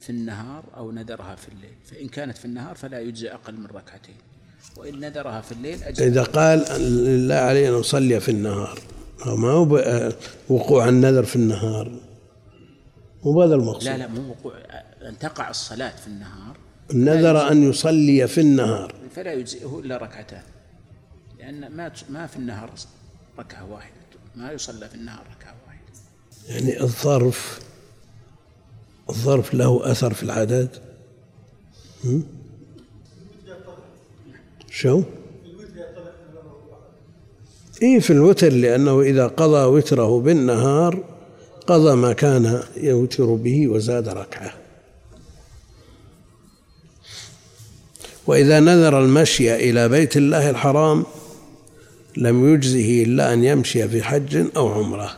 [0.00, 1.74] في النهار أو نذرها في الليل.
[1.84, 4.14] فإن كانت في النهار فلا يجزي أقل من ركعتين.
[4.76, 6.06] وإن نذرها في الليل أجزي.
[6.06, 8.78] إذا قال لله علي أن أصلي في النهار
[9.26, 9.80] ما هو
[10.48, 12.00] وقوع النذر في النهار؟
[13.24, 13.84] مو هذا المقصود.
[13.84, 14.54] لا لا مو وقوع.
[15.02, 16.56] أن تقع الصلاة في النهار.
[16.94, 18.94] نذر أن يصلي في النهار.
[19.16, 20.42] فلا يجزئه إلا ركعتان.
[21.50, 22.70] لأن ما ما في النهار
[23.38, 23.94] ركعة واحدة.
[24.36, 25.82] ما يصلى في النهار ركعة واحدة.
[26.48, 27.60] يعني الظرف
[29.10, 30.68] الظرف له أثر في العدد؟
[34.70, 35.02] شو؟
[37.82, 41.04] إيه في الوتر لأنه إذا قضى وتره بالنهار
[41.66, 44.54] قضى ما كان يوتر به وزاد ركعة.
[48.26, 51.04] وإذا نذر المشي إلى بيت الله الحرام
[52.16, 55.16] لم يجزه إلا أن يمشي في حج أو عمرة.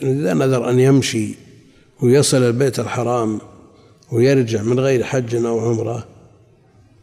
[0.00, 1.34] يعني إذا نذر أن يمشي
[2.02, 3.40] ويصل البيت الحرام
[4.12, 6.06] ويرجع من غير حج أو عمرة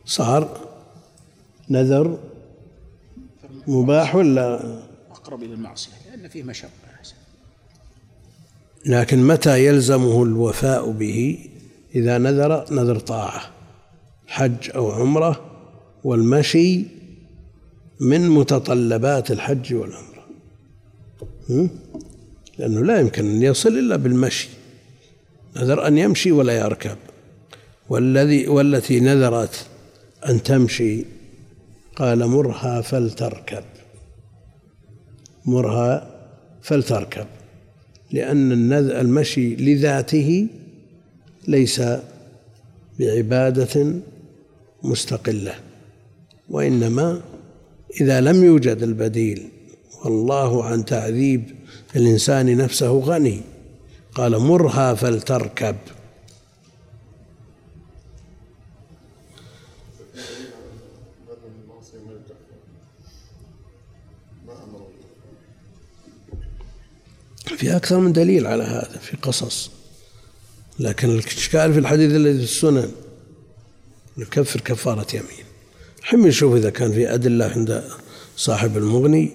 [0.05, 0.59] صار
[1.69, 2.19] نذر
[3.67, 4.79] مباح ولا؟
[5.11, 6.69] أقرب إلى المعصية لأن فيه مشقة
[8.85, 11.49] لكن متى يلزمه الوفاء به؟
[11.95, 13.41] إذا نذر نذر طاعة
[14.27, 15.41] حج أو عمرة
[16.03, 16.85] والمشي
[17.99, 20.25] من متطلبات الحج والعمرة.
[22.57, 24.49] لأنه لا يمكن أن يصل إلا بالمشي.
[25.57, 26.97] نذر أن يمشي ولا يركب.
[27.89, 29.67] والذي والتي نذرت
[30.29, 31.05] أن تمشي
[31.95, 33.63] قال مرها فلتركب.
[35.45, 36.19] مرها
[36.61, 37.25] فلتركب.
[38.11, 40.47] لأن المشي لذاته
[41.47, 41.81] ليس
[42.99, 43.93] بعبادة
[44.83, 45.55] مستقلة
[46.49, 47.21] وإنما
[48.01, 49.49] إذا لم يوجد البديل
[50.05, 51.55] والله عن تعذيب
[51.95, 53.41] الإنسان نفسه غني.
[54.15, 55.75] قال مرها فلتركب.
[67.57, 69.71] في أكثر من دليل على هذا في قصص.
[70.79, 72.91] لكن الإشكال في الحديث الذي في السنن
[74.17, 75.48] يكفر كفارة يمين.
[76.01, 77.83] حم نشوف إذا كان في أدلة عند
[78.37, 79.31] صاحب المغني.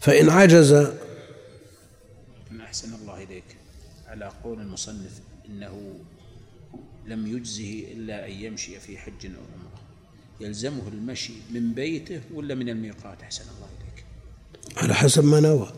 [0.00, 0.72] فإن عجز
[2.60, 3.44] أحسن الله إليك.
[4.06, 5.94] على قول المصنف إنه
[7.06, 9.80] لم يجزه إلا أن يمشي في حج أو عمرة.
[10.40, 14.04] يلزمه المشي من بيته ولا من الميقات؟ أحسن الله إليك.
[14.76, 15.72] على حسب ما نوى.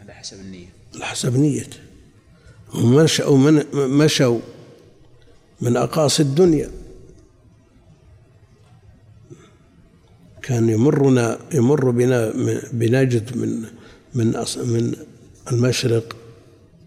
[0.00, 0.66] على حسب النية.
[0.94, 1.78] على حسب نيته
[2.74, 4.40] ومشوا من مشوا
[5.60, 6.70] من أقاصي الدنيا.
[10.44, 12.32] كان يمرنا يمر بنا
[12.72, 13.64] بنجد من
[14.14, 14.96] من من
[15.52, 16.16] المشرق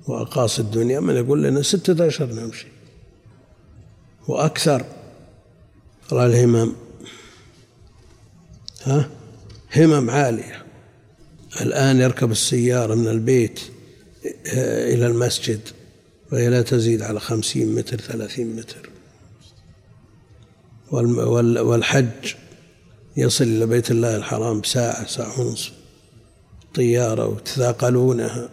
[0.08, 2.68] وأقاصي الدنيا من يقول لنا ستة أشهر نمشي.
[4.28, 4.86] وأكثر.
[6.10, 6.74] قال الهمم.
[8.84, 9.10] ها؟
[9.76, 10.66] همم عالية.
[11.62, 13.60] الآن يركب السيارة من البيت
[14.94, 15.60] إلى المسجد
[16.32, 18.90] وهي لا تزيد على خمسين متر ثلاثين متر.
[20.92, 22.34] والحج
[23.18, 25.72] يصل إلى بيت الله الحرام بساعة ساعة ونصف
[26.76, 28.50] طيارة وتثاقلونها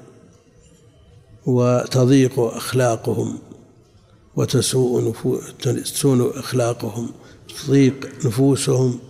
[1.47, 3.39] وتضيق أخلاقهم
[4.37, 5.41] وتسوء نفو...
[5.63, 7.11] تسوء أخلاقهم
[7.49, 9.01] تضيق نفوسهم.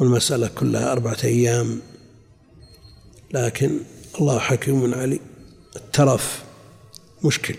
[0.00, 1.80] والمسألة كلها أربعة أيام.
[3.34, 3.80] لكن
[4.20, 5.20] الله حكيم عليم
[5.76, 6.44] الترف
[7.24, 7.56] مشكل.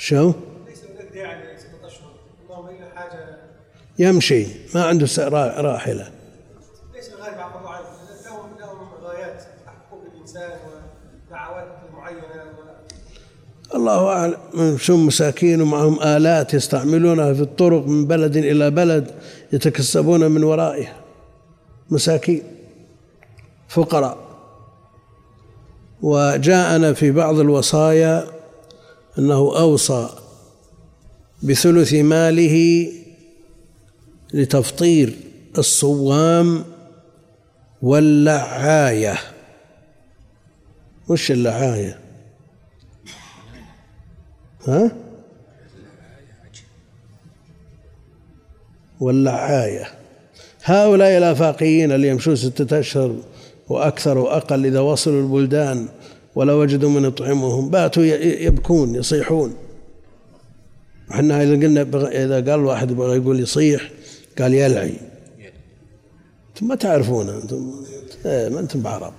[0.00, 0.32] شو؟
[0.68, 0.78] ليس
[1.58, 2.10] ستة أشهر
[2.44, 3.36] اللهم إلا حاجة.
[3.98, 5.06] يمشي ما عنده
[5.60, 6.10] راحلة.
[6.94, 7.38] ليس الغالب
[8.26, 10.50] لهم لهم غايات حقوق الإنسان
[11.30, 12.20] ودعوات معينة.
[13.74, 14.76] الله أعلم.
[14.76, 19.14] شو مساكين ومعهم آلات يستعملونها في الطرق من بلد إلى بلد
[19.52, 20.96] يتكسبون من ورائها
[21.90, 22.42] مساكين
[23.68, 24.18] فقراء.
[26.02, 28.37] وجاءنا في بعض الوصايا
[29.18, 30.08] أنه أوصى
[31.42, 32.88] بثلث ماله
[34.34, 35.16] لتفطير
[35.58, 36.64] الصوام
[37.82, 39.18] واللعاية.
[41.08, 41.98] وش اللعاية؟
[44.66, 44.96] ها؟
[49.00, 49.88] واللعاية.
[50.64, 53.16] هؤلاء الآفاقيين اللي يمشون ستة أشهر
[53.68, 55.88] وأكثر وأقل إذا وصلوا البلدان
[56.38, 57.70] ولا وجدوا من يطعمهم.
[57.70, 59.54] باتوا يبكون يصيحون.
[61.10, 61.82] إحنا إذا قلنا
[62.24, 63.90] إذا قال واحد يبغى يقول يصيح
[64.38, 64.94] قال يلعي.
[66.48, 67.72] أنتم ما تعرفون أنتم.
[68.26, 69.12] إيه ما أنتم بعرب.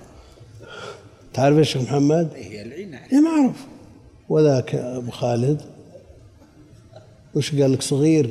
[1.34, 3.56] تعرف يا شيخ محمد؟ يلعي نعم إيه ما أعرف.
[4.28, 5.60] وذاك أبو خالد.
[7.34, 8.30] وش قال لك صغير؟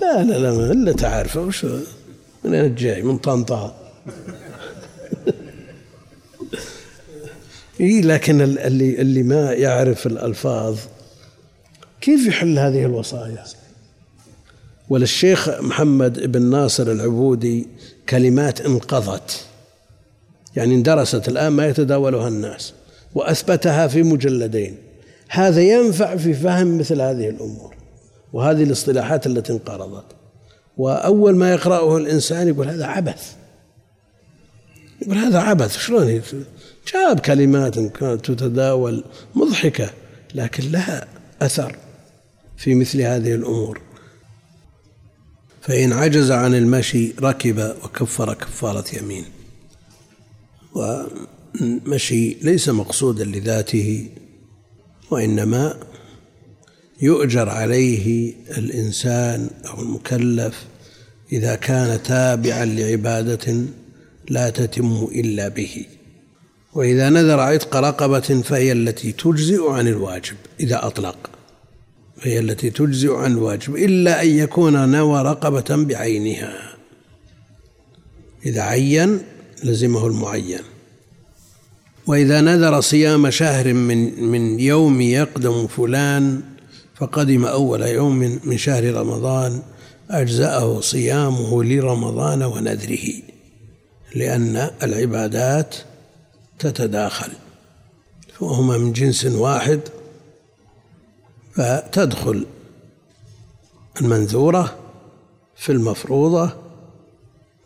[0.00, 1.40] لا لا لا إلا تعرفه.
[1.40, 1.66] وش
[2.44, 3.74] من جاي؟ من طنطا.
[7.80, 10.78] إي لكن اللي اللي ما يعرف الألفاظ
[12.00, 13.44] كيف يحل هذه الوصايا؟
[14.88, 17.66] وللشيخ محمد بن ناصر العبودي
[18.08, 19.46] كلمات انقضت
[20.56, 22.72] يعني اندرست الآن ما يتداولها الناس
[23.14, 24.76] وأثبتها في مجلدين.
[25.28, 27.74] هذا ينفع في فهم مثل هذه الأمور
[28.32, 30.04] وهذه الاصطلاحات التي انقرضت.
[30.76, 33.32] وأول ما يقرأه الإنسان يقول هذا عبث
[35.02, 36.22] يقول هذا عبث شلون
[36.92, 39.90] جاب كلمات كانت تتداول مضحكة
[40.34, 41.06] لكن لها
[41.42, 41.76] أثر
[42.56, 43.80] في مثل هذه الأمور.
[45.62, 49.24] فإن عجز عن المشي ركب وكفر كفارة يمين.
[50.74, 54.08] والمشي ليس مقصودا لذاته
[55.10, 55.80] وإنما
[57.02, 60.64] يؤجر عليه الإنسان أو المكلف
[61.32, 63.64] إذا كان تابعا لعبادة
[64.28, 65.86] لا تتم إلا به.
[66.76, 71.30] وإذا نذر عتق رقبة فهي التي تجزئ عن الواجب إذا أطلق
[72.20, 76.76] هي التي تجزئ عن الواجب إلا أن يكون نوى رقبة بعينها.
[78.46, 79.20] إذا عين
[79.64, 80.60] لزمه المعين.
[82.06, 86.40] وإذا نذر صيام شهر من من يوم يقدم فلان
[86.94, 89.62] فقدم أول يوم من شهر رمضان
[90.10, 93.12] أجزأه صيامه لرمضان ونذره
[94.14, 95.74] لأن العبادات
[96.58, 97.32] تتداخل.
[98.40, 99.80] فهما من جنس واحد
[101.54, 102.46] فتدخل
[104.00, 104.78] المنذورة
[105.56, 106.50] في المفروضة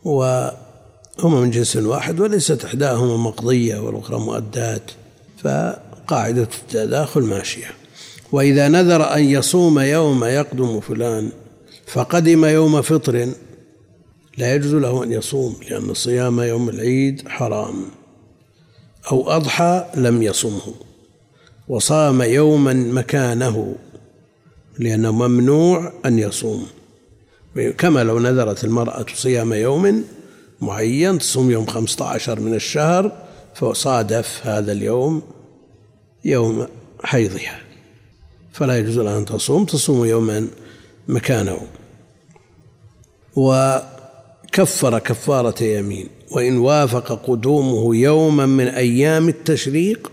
[0.05, 4.91] وهما من جنس واحد وليست إحداهما مقضية والأخرى مؤدات
[5.38, 7.70] فقاعدة التداخل ماشية.
[8.32, 11.32] وإذا نذر أن يصوم يوم يقدم فلان
[11.86, 13.32] فقدم يوم فطر
[14.38, 17.99] لا يجوز له أن يصوم لأن صيام يوم العيد حرام.
[19.12, 20.74] أو أضحى لم يصمه
[21.68, 23.76] وصام يوما مكانه
[24.78, 26.66] لأنه ممنوع أن يصوم.
[27.78, 30.05] كما لو نذرت المرأة صيام يوم
[30.61, 33.12] معين تصوم يوم خمسة عشر من الشهر
[33.55, 35.22] فصادف هذا اليوم
[36.24, 36.66] يوم
[37.05, 37.61] حيضها.
[38.53, 40.48] فلا يجوز لها أن تصوم تصوم يوما
[41.09, 41.61] مكانه.
[43.36, 46.09] وكفر كفارة يمين.
[46.30, 50.12] وإن وافق قدومه يوما من أيام التشريق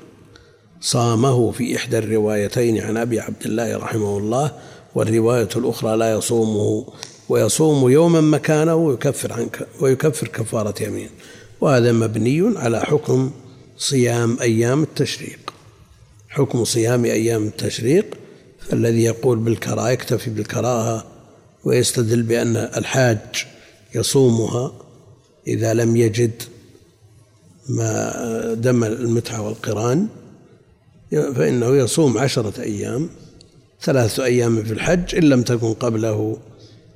[0.82, 4.51] صامه في إحدى الروايتين عن أبي عبد الله رحمه الله
[4.95, 6.86] والرواية الأخرى لا يصومه
[7.30, 11.09] ويصوم يوما مكانه ويكفر عنك ويكفر كفارة يمين
[11.61, 13.32] وهذا مبني على حكم
[13.78, 15.53] صيام أيام التشريق.
[16.30, 18.05] حكم صيام أيام التشريق
[18.59, 21.05] فالذي يقول بالكراهة يكتفي بالكراهة
[21.63, 23.45] ويستدل بأن الحاج
[23.95, 24.87] يصومها
[25.48, 26.43] إذا لم يجد
[27.70, 30.08] ما دم المتعة والقران
[31.12, 33.10] فإنه يصوم عشرة أيام
[33.82, 36.38] ثلاثة أيام في الحج إن لم تكن قبله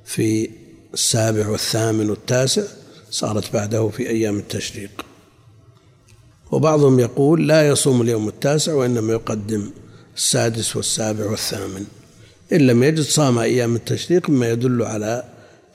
[0.04, 0.50] في
[0.94, 2.62] السابع والثامن والتاسع
[3.10, 4.90] صارت بعده في أيام التشريق.
[6.50, 9.70] وبعضهم يقول لا يصوم اليوم التاسع وإنما يقدم
[10.16, 11.84] السادس والسابع والثامن.
[12.52, 15.24] إن لم يجد صام أيام التشريق مما يدل على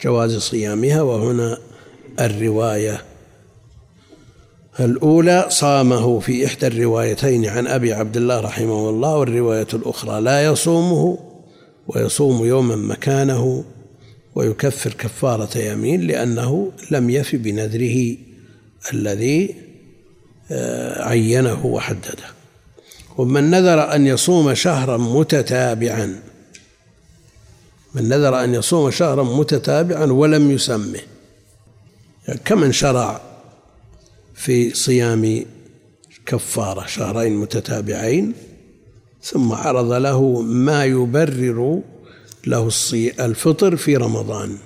[0.03, 1.57] جواز صيامها وهنا
[2.19, 3.01] الرواية.
[4.79, 11.19] الأولى صامه في إحدى الروايتين عن أبي عبد الله رحمه الله والرواية الأخرى لا يصومه
[11.87, 13.65] ويصوم يوما مكانه
[14.35, 18.15] ويكفر كفارة يمين لأنه لم يف بنذره
[18.93, 19.55] الذي
[20.51, 22.27] آه، عينه وحدده.
[23.17, 26.19] ومن نذر أن يصوم شهرا متتابعا
[27.95, 30.99] من نذر أن يصوم شهرا متتابعا ولم يسمه.
[32.35, 33.21] كمن شرع
[34.35, 35.45] في صيام
[36.25, 38.33] كفارة؟ شهرين متتابعين
[39.21, 41.81] ثم عرض له ما يبرر
[42.47, 42.69] له
[43.19, 44.57] الفطر في رمضان.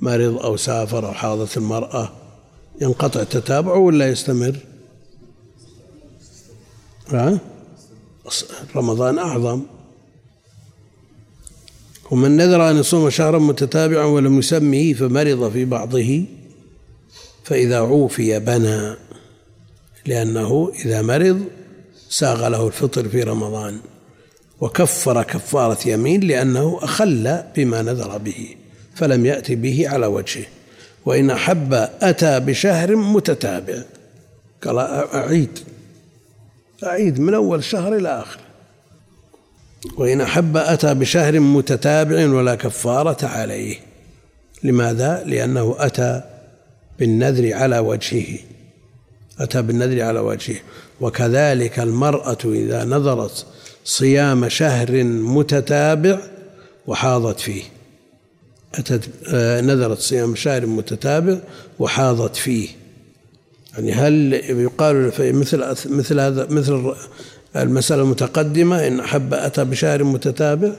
[0.00, 2.12] مرض أو سافر أو حاضت المرأة
[2.80, 4.56] ينقطع تتابعه ولا يستمر؟
[7.08, 7.40] ها؟
[8.76, 9.62] رمضان أعظم.
[12.10, 16.24] ومن نذر أن يصوم شهرا متتابعا ولم يسمه فمرض في بعضه.
[17.46, 18.94] فإذا عوفي بنى
[20.06, 21.44] لأنه إذا مرض
[22.08, 23.80] ساغ له الفطر في رمضان
[24.60, 28.56] وكفر كفارة يمين لأنه أخل بما نذر به
[28.94, 30.44] فلم يأتي به على وجهه
[31.04, 33.82] وإن أحب أتى بشهر متتابع.
[34.64, 34.78] قال
[35.14, 35.58] أعيد
[36.84, 38.40] أعيد من أول شهر إلى آخر.
[39.98, 43.76] وإن أحب أتى بشهر متتابع ولا كفارة عليه.
[44.62, 46.35] لماذا؟ لأنه أتى
[46.98, 48.38] بالنذر على وجهه
[49.40, 50.56] أتى بالنذر على وجهه.
[51.00, 53.46] وكذلك المرأة إذا نذرت
[53.84, 56.18] صيام شهر متتابع
[56.86, 57.62] وحاضت فيه.
[58.74, 61.38] أتت آه، نذرت صيام شهر متتابع
[61.78, 62.68] وحاضت فيه.
[63.74, 66.94] يعني هل يقال في مثل مثل هذا مثل
[67.56, 70.72] المسألة المتقدمة إن أحب أتى بشهر متتابع؟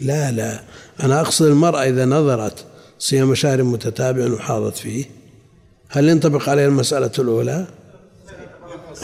[0.00, 0.60] لا لا.
[1.02, 2.64] أنا أقصد المرأة إذا نظرت
[3.02, 5.04] صيام شهر متتابع وحاضت فيه
[5.88, 7.66] هل ينطبق عليها المسألة الأولى؟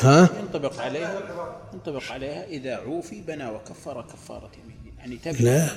[0.01, 1.21] ها؟ ينطبق عليها
[1.75, 5.69] ينطبق عليها إذا عوفي بنى وكفر كفارة يمين يعني تبني لا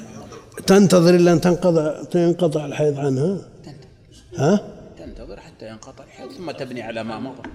[0.68, 3.38] تنتظر إلا أن تنقضى ينقطع الحيض عنها؟
[4.38, 4.60] ها؟
[4.98, 7.50] تنتظر حتى ينقطع الحيض ثم تبني على ما مضى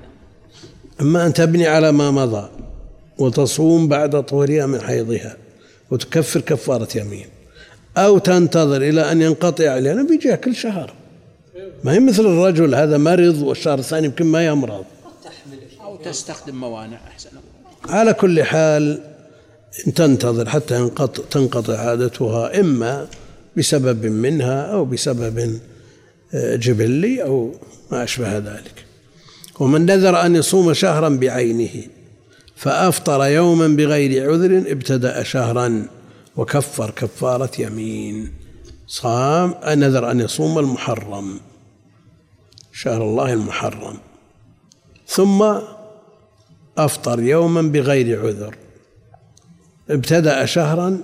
[1.00, 2.50] أما أن تبني على ما مضى
[3.18, 5.36] وتصوم بعد طهورها من حيضها
[5.90, 7.35] وتكفر كفارة يمين
[7.96, 10.92] أو تنتظر إلى أن ينقطع لأنه بيجيها كل شهر.
[11.84, 14.84] ما هي مثل الرجل هذا مرض والشهر الثاني يمكن ما يمرض.
[15.82, 17.28] أو تستخدم موانع أحسن
[17.88, 19.00] على كل حال
[19.86, 23.06] إن تنتظر حتى ينقطع تنقطع عادتها إما
[23.56, 25.60] بسبب منها أو بسبب
[26.34, 27.54] آه، جبلي أو
[27.92, 28.84] ما أشبه ذلك.
[29.60, 31.82] ومن نذر أن يصوم شهرا بعينه
[32.56, 35.88] فأفطر يوما بغير عذر ابتدأ شهرا.
[36.36, 38.32] وكفر كفارة يمين.
[38.86, 41.40] صام نذر أن يصوم المحرم
[42.72, 43.96] شهر الله المحرم.
[45.06, 45.54] ثم
[46.78, 48.56] أفطر يوما بغير عذر.
[49.90, 50.98] ابتدأ شهرا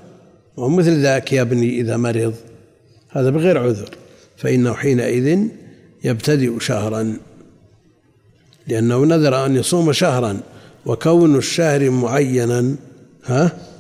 [0.56, 2.34] ومثل ذاك يا ابني إذا مرض
[3.10, 3.90] هذا بغير عذر.
[4.36, 5.48] فإنه حينئذ
[6.04, 7.16] يبتدئ شهرا
[8.66, 10.40] لأنه نذر أن يصوم شهرا
[10.86, 12.76] وكون الشهر معينا.
[13.24, 13.71] ها؟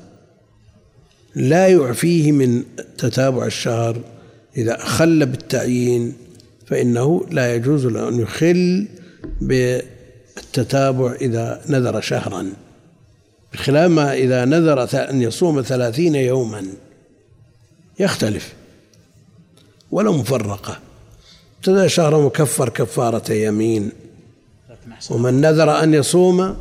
[1.34, 2.64] لا يعفيه من
[2.98, 4.00] تتابع الشهر.
[4.56, 6.14] إذا خل بالتعيين
[6.66, 8.88] فإنه لا يجوز له أن يخل
[9.40, 12.52] بالتتابع إذا نذر شهرا.
[13.52, 16.66] بخلاف ما إذا نذر أن يصوم ثلاثين يوما.
[17.98, 18.52] يختلف.
[19.90, 20.78] ولو مفرقة.
[21.58, 23.92] ابتدأ شهر مكفر كفارة يمين.
[25.10, 26.56] ومن نذر أن يصوم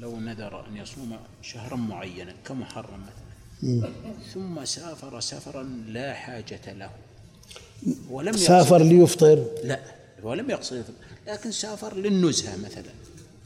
[0.00, 3.00] لو نذر أن يصوم شهرا معينا كمحرم
[4.34, 6.90] ثم سافر سفرا لا حاجة له.
[8.10, 9.80] ولم سافر ليفطر؟ لا
[10.22, 10.84] ولم يقصد
[11.26, 12.92] لكن سافر للنزهة مثلا.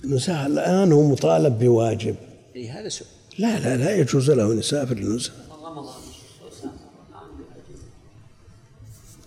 [0.04, 2.16] نزهة الآن هو مطالب بواجب.
[2.56, 3.10] إي هذا سؤال.
[3.38, 5.34] لا لا لا يجوز له أن يسافر للنزهة.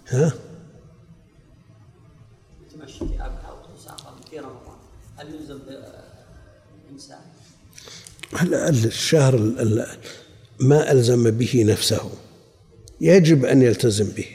[0.07, 0.33] ها؟
[2.65, 4.77] يتمشى في وتسافر في رمضان.
[5.17, 5.59] هل يلزم
[6.89, 7.19] الانسان؟
[8.85, 9.35] الشهر
[10.59, 12.09] ما ألزم به نفسه.
[13.01, 14.25] يجب أن يلتزم به.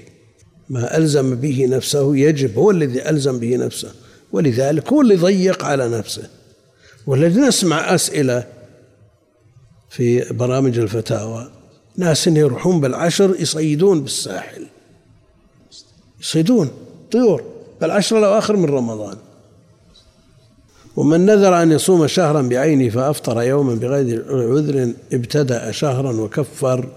[0.69, 3.93] ما ألزم به نفسه يجب هو الذي ألزم به نفسه
[4.33, 6.29] ولذلك هو اللي ضيق على نفسه.
[7.07, 8.47] والذي نسمع أسئلة
[9.91, 11.51] في برامج الفتاوى
[11.97, 14.67] ناس يروحون بالعشر يصيدون بالساحل.
[16.21, 16.71] يصيدون
[17.13, 17.45] طيور
[17.81, 19.17] بالعشر الأواخر من رمضان.
[20.97, 26.89] ومن نذر أن يصوم شهرا بعينه فأفطر يوما بغير عذر ابتدأ شهرا وكفر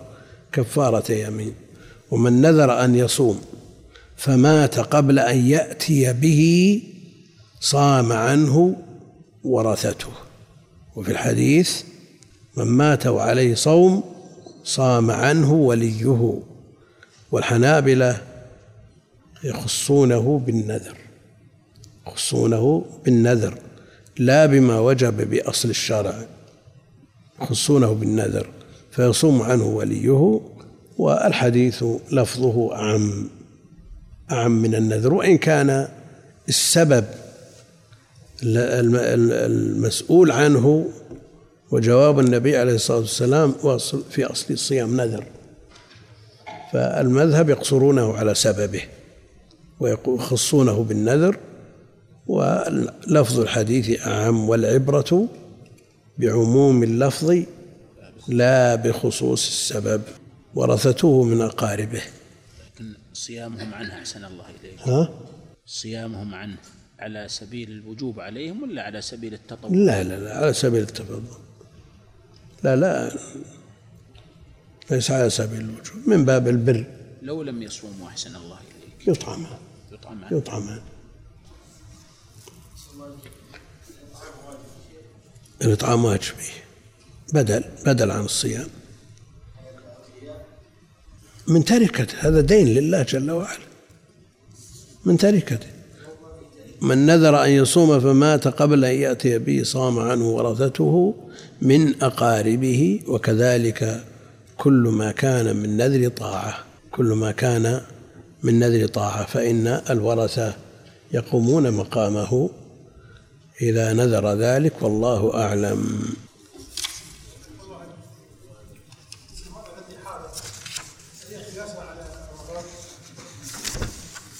[0.52, 1.54] كفارة يمين.
[2.12, 3.41] ومن نذر أن يصوم
[4.18, 6.82] فمات قبل أن يأتي به
[7.60, 8.76] صام عنه
[9.44, 10.12] ورثته.
[10.96, 11.82] وفي الحديث
[12.58, 14.04] من مات وعليه صوم
[14.64, 16.39] صام عنه وليه.
[17.32, 18.22] والحنابلة
[19.44, 20.98] يخصونه بالنذر
[22.08, 23.58] يخصونه بالنذر.
[24.18, 26.26] لا بما وجب بأصل الشرع
[27.41, 28.47] يخصونه بالنذر
[28.91, 30.41] فيصوم عنه وليه
[30.97, 33.30] والحديث لفظه أعم
[34.32, 35.14] أعم من النذر.
[35.14, 35.88] وإن كان
[36.49, 37.05] السبب
[38.43, 40.89] المسؤول عنه
[41.72, 43.53] وجواب النبي عليه الصلاة والسلام
[44.09, 45.24] في أصل الصيام نذر
[46.74, 48.82] فالمذهب يقصرونه على سببه
[49.80, 51.38] ويخصونه بالنذر
[52.28, 55.28] ولفظ الحديث أعم والعبرة
[56.18, 57.44] بعموم اللفظ
[58.28, 60.02] لا بخصوص السبب
[60.56, 62.02] ورثته من أقاربه.
[62.66, 64.80] لكن صيامهم عنه أحسن الله إليك.
[64.80, 65.10] ها؟
[65.66, 66.58] صيامهم عنه
[67.00, 71.24] على سبيل الوجوب عليهم ولا على سبيل التطوع؟ لا لا لا على سبيل التفضل
[72.64, 73.12] لا لا
[74.92, 76.86] ليس على سبيل الوجوب من باب البر.
[77.22, 79.08] لو لم يصوموا أحسن الله إليك.
[79.08, 79.46] يطعم.
[79.92, 80.22] يطعم.
[80.32, 80.80] يطعم.
[85.62, 86.50] الإطعام واجبي
[87.34, 88.68] بدل بدل عن الصيام.
[91.48, 93.60] من تركته هذا دين لله جل وعلا.
[95.06, 95.68] من تركته
[96.82, 101.16] من نذر أن يصوم فمات قبل أن يأتي به صام عنه ورثته
[101.62, 104.04] من أقاربه وكذلك
[104.58, 106.64] كل ما كان من نذر طاعة.
[106.91, 107.82] كل ما كان
[108.44, 110.54] من نذر طاعة فإن الورثة
[111.12, 112.50] يقومون مقامه
[113.62, 116.14] إذا نذر ذلك والله أعلم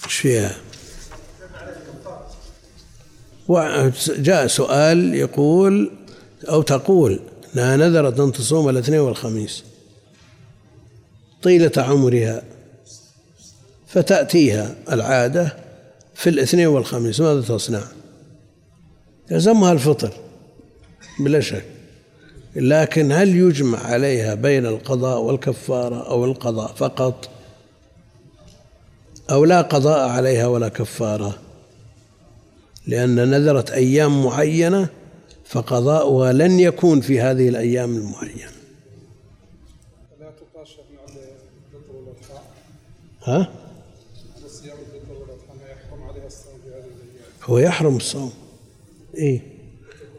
[0.04, 0.56] إيش فيها؟
[3.48, 5.90] وجاء سؤال يقول
[6.48, 7.20] أو تقول
[7.54, 9.64] أنها نذرت أن تصوم الاثنين والخميس
[11.42, 12.42] طيلة عمرها
[13.88, 15.56] فتأتيها العادة
[16.14, 17.82] في الاثنين والخميس ماذا تصنع؟
[19.30, 20.12] يلزمها الفطر
[21.20, 21.64] بلا شك.
[22.56, 27.28] لكن هل يجمع عليها بين القضاء والكفارة أو القضاء فقط؟
[29.30, 31.38] أو لا قضاء عليها ولا كفارة؟
[32.86, 34.88] لأن نذرت أيام معينة
[35.44, 38.52] فقضاؤها لن يكون في هذه الأيام المعينة.
[41.94, 42.44] والأضحى.
[43.24, 43.52] ها؟
[45.70, 47.24] يحرم عليها الصوم في هذه الأيام.
[47.44, 48.32] هو يحرم الصوم.
[49.16, 49.40] إيه.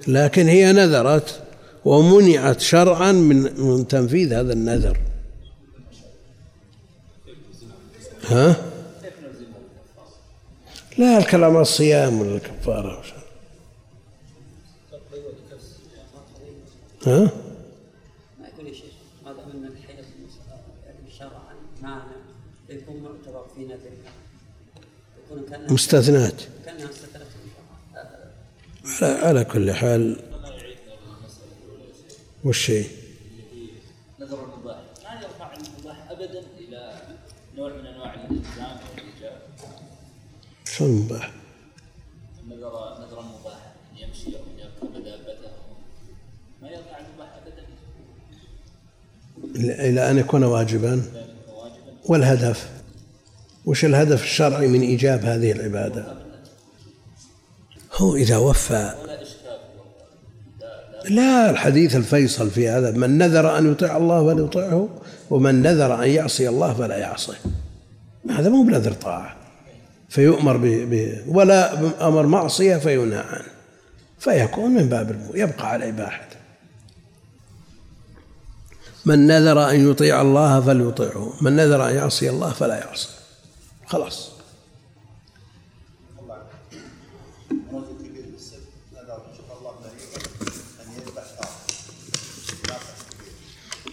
[0.08, 1.42] لكن هي نذرت
[1.86, 4.98] ومنعت شرعا من من تنفيذ هذا النذر.
[8.28, 8.56] ها؟
[10.98, 13.04] لا الكلام الصيام ولا الكفارة
[17.06, 17.20] ها؟
[18.40, 18.94] ما يقول يا شيخ
[19.26, 20.06] ما دام ان الحيض
[21.20, 22.02] شرعا
[22.70, 24.14] يكون معتبر في نذرها.
[25.26, 28.06] يكون مستثنات كانها استثنت من شرعا
[28.86, 30.20] على, على كل حال
[32.44, 32.88] والشيء
[34.20, 37.02] نذر المباح ما يرفع المباح ابدا إلى
[37.58, 39.42] نوع من أنواع الالزام أو الايجاب
[40.66, 41.32] شو المباح
[42.48, 45.52] نذر نذر المباح أن يمشي أو أن يركب دابته.
[46.62, 47.66] ما يرفع المباح ابدا.
[49.90, 51.04] إلى أن يكون واجبا.
[52.06, 52.70] والهدف؟
[53.66, 56.25] وش الهدف الشرعي من إيجاب هذه العبادة؟
[57.96, 58.94] هو إذا وفى.
[61.10, 64.90] لا الحديث الفيصل في هذا من نذر أن يطيع الله فليطيعه
[65.30, 67.38] ومن نذر أن يعصي الله فلا يعصيه
[68.30, 69.36] هذا مو بنذر طاعة.
[70.10, 70.66] فيؤمر ب...
[70.66, 71.22] ب...
[71.28, 73.46] ولا أمر معصية فينهى عنه.
[74.20, 76.36] فيكون من باب يبقى على إباحته
[79.06, 83.10] من نذر أن يطيع الله فليطيعه من نذر أن يعصي الله فلا يعصي.
[83.86, 84.35] خلاص.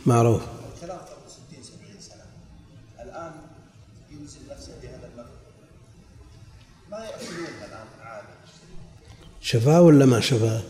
[0.07, 0.43] معروف.
[0.75, 2.25] الكلام قبل 60 70 سنه
[3.03, 3.33] الان
[4.51, 5.29] نفسه بهذا النذر
[6.91, 7.87] ما الان
[9.41, 10.63] شفاه ولا ما شفاه؟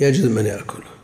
[0.00, 0.94] يجد من يأكله.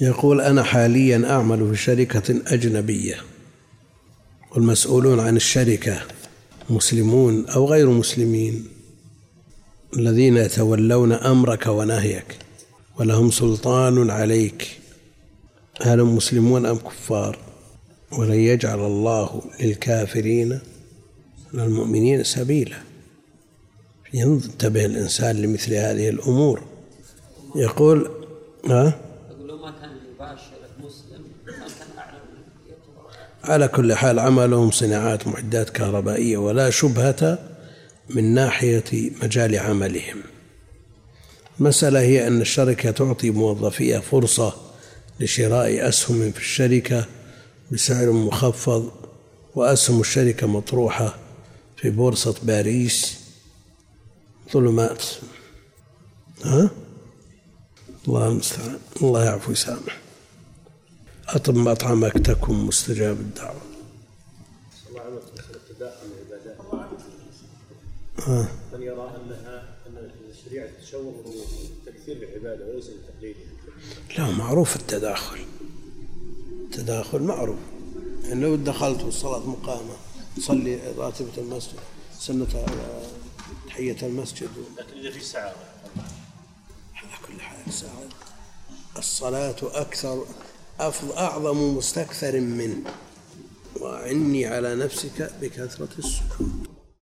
[0.00, 3.16] يقول أنا حاليا أعمل في شركة أجنبية
[4.50, 6.02] والمسؤولون عن الشركة
[6.70, 8.68] مسلمون أو غير مسلمين
[9.96, 12.38] الذين يتولون أمرك ونهيك
[12.98, 14.81] ولهم سلطان عليك.
[15.80, 17.38] هل هم مسلمون أم كفار؟
[18.18, 20.60] ولن يجعل الله للكافرين
[21.54, 22.76] على المؤمنين سبيلا.
[24.14, 26.62] ينتبه الإنسان لمثل هذه الأمور.
[27.56, 28.10] يقول
[28.66, 29.00] ها؟
[29.40, 31.88] لو ما كان يباشر مسلم ما كان
[32.68, 33.10] يعتبر
[33.44, 37.38] على كل حال عملهم صناعات معدات كهربائية ولا شبهة
[38.10, 40.22] من ناحية مجال عملهم.
[41.60, 44.71] المسألة هي أن الشركة تعطي موظفيها فرصة
[45.20, 47.06] لشراء أسهم في الشركة
[47.70, 48.92] بسعر مخفض
[49.54, 51.18] وأسهم الشركة مطروحة
[51.76, 53.18] في بورصة باريس.
[54.52, 55.04] ظلمات.
[56.44, 56.70] ها؟
[58.08, 58.78] الله المستعان.
[59.02, 60.00] الله يعفو ويسامح.
[61.28, 63.60] أطب مطعمك تكن مستجاب الدعوة.
[68.72, 71.24] من يرى أنها أن الشريعة تشوه
[71.86, 73.51] تكثير العبادة وليس لتقليدها.
[74.18, 75.38] لا معروف التداخل.
[76.64, 77.58] التداخل معروف.
[78.24, 79.94] يعني لو دخلت والصلاة مقامة
[80.36, 81.78] تصلي راتبة المسجد
[82.18, 83.02] سنة آه،
[83.66, 84.48] تحية المسجد.
[84.78, 85.56] لكن إذا في سعادة
[86.94, 88.08] على كل حال ساعة.
[88.98, 90.24] الصلاة أكثر
[90.80, 92.90] أفضل أعظم مستكثر منه.
[93.80, 96.66] وعني على نفسك بكثرة السجود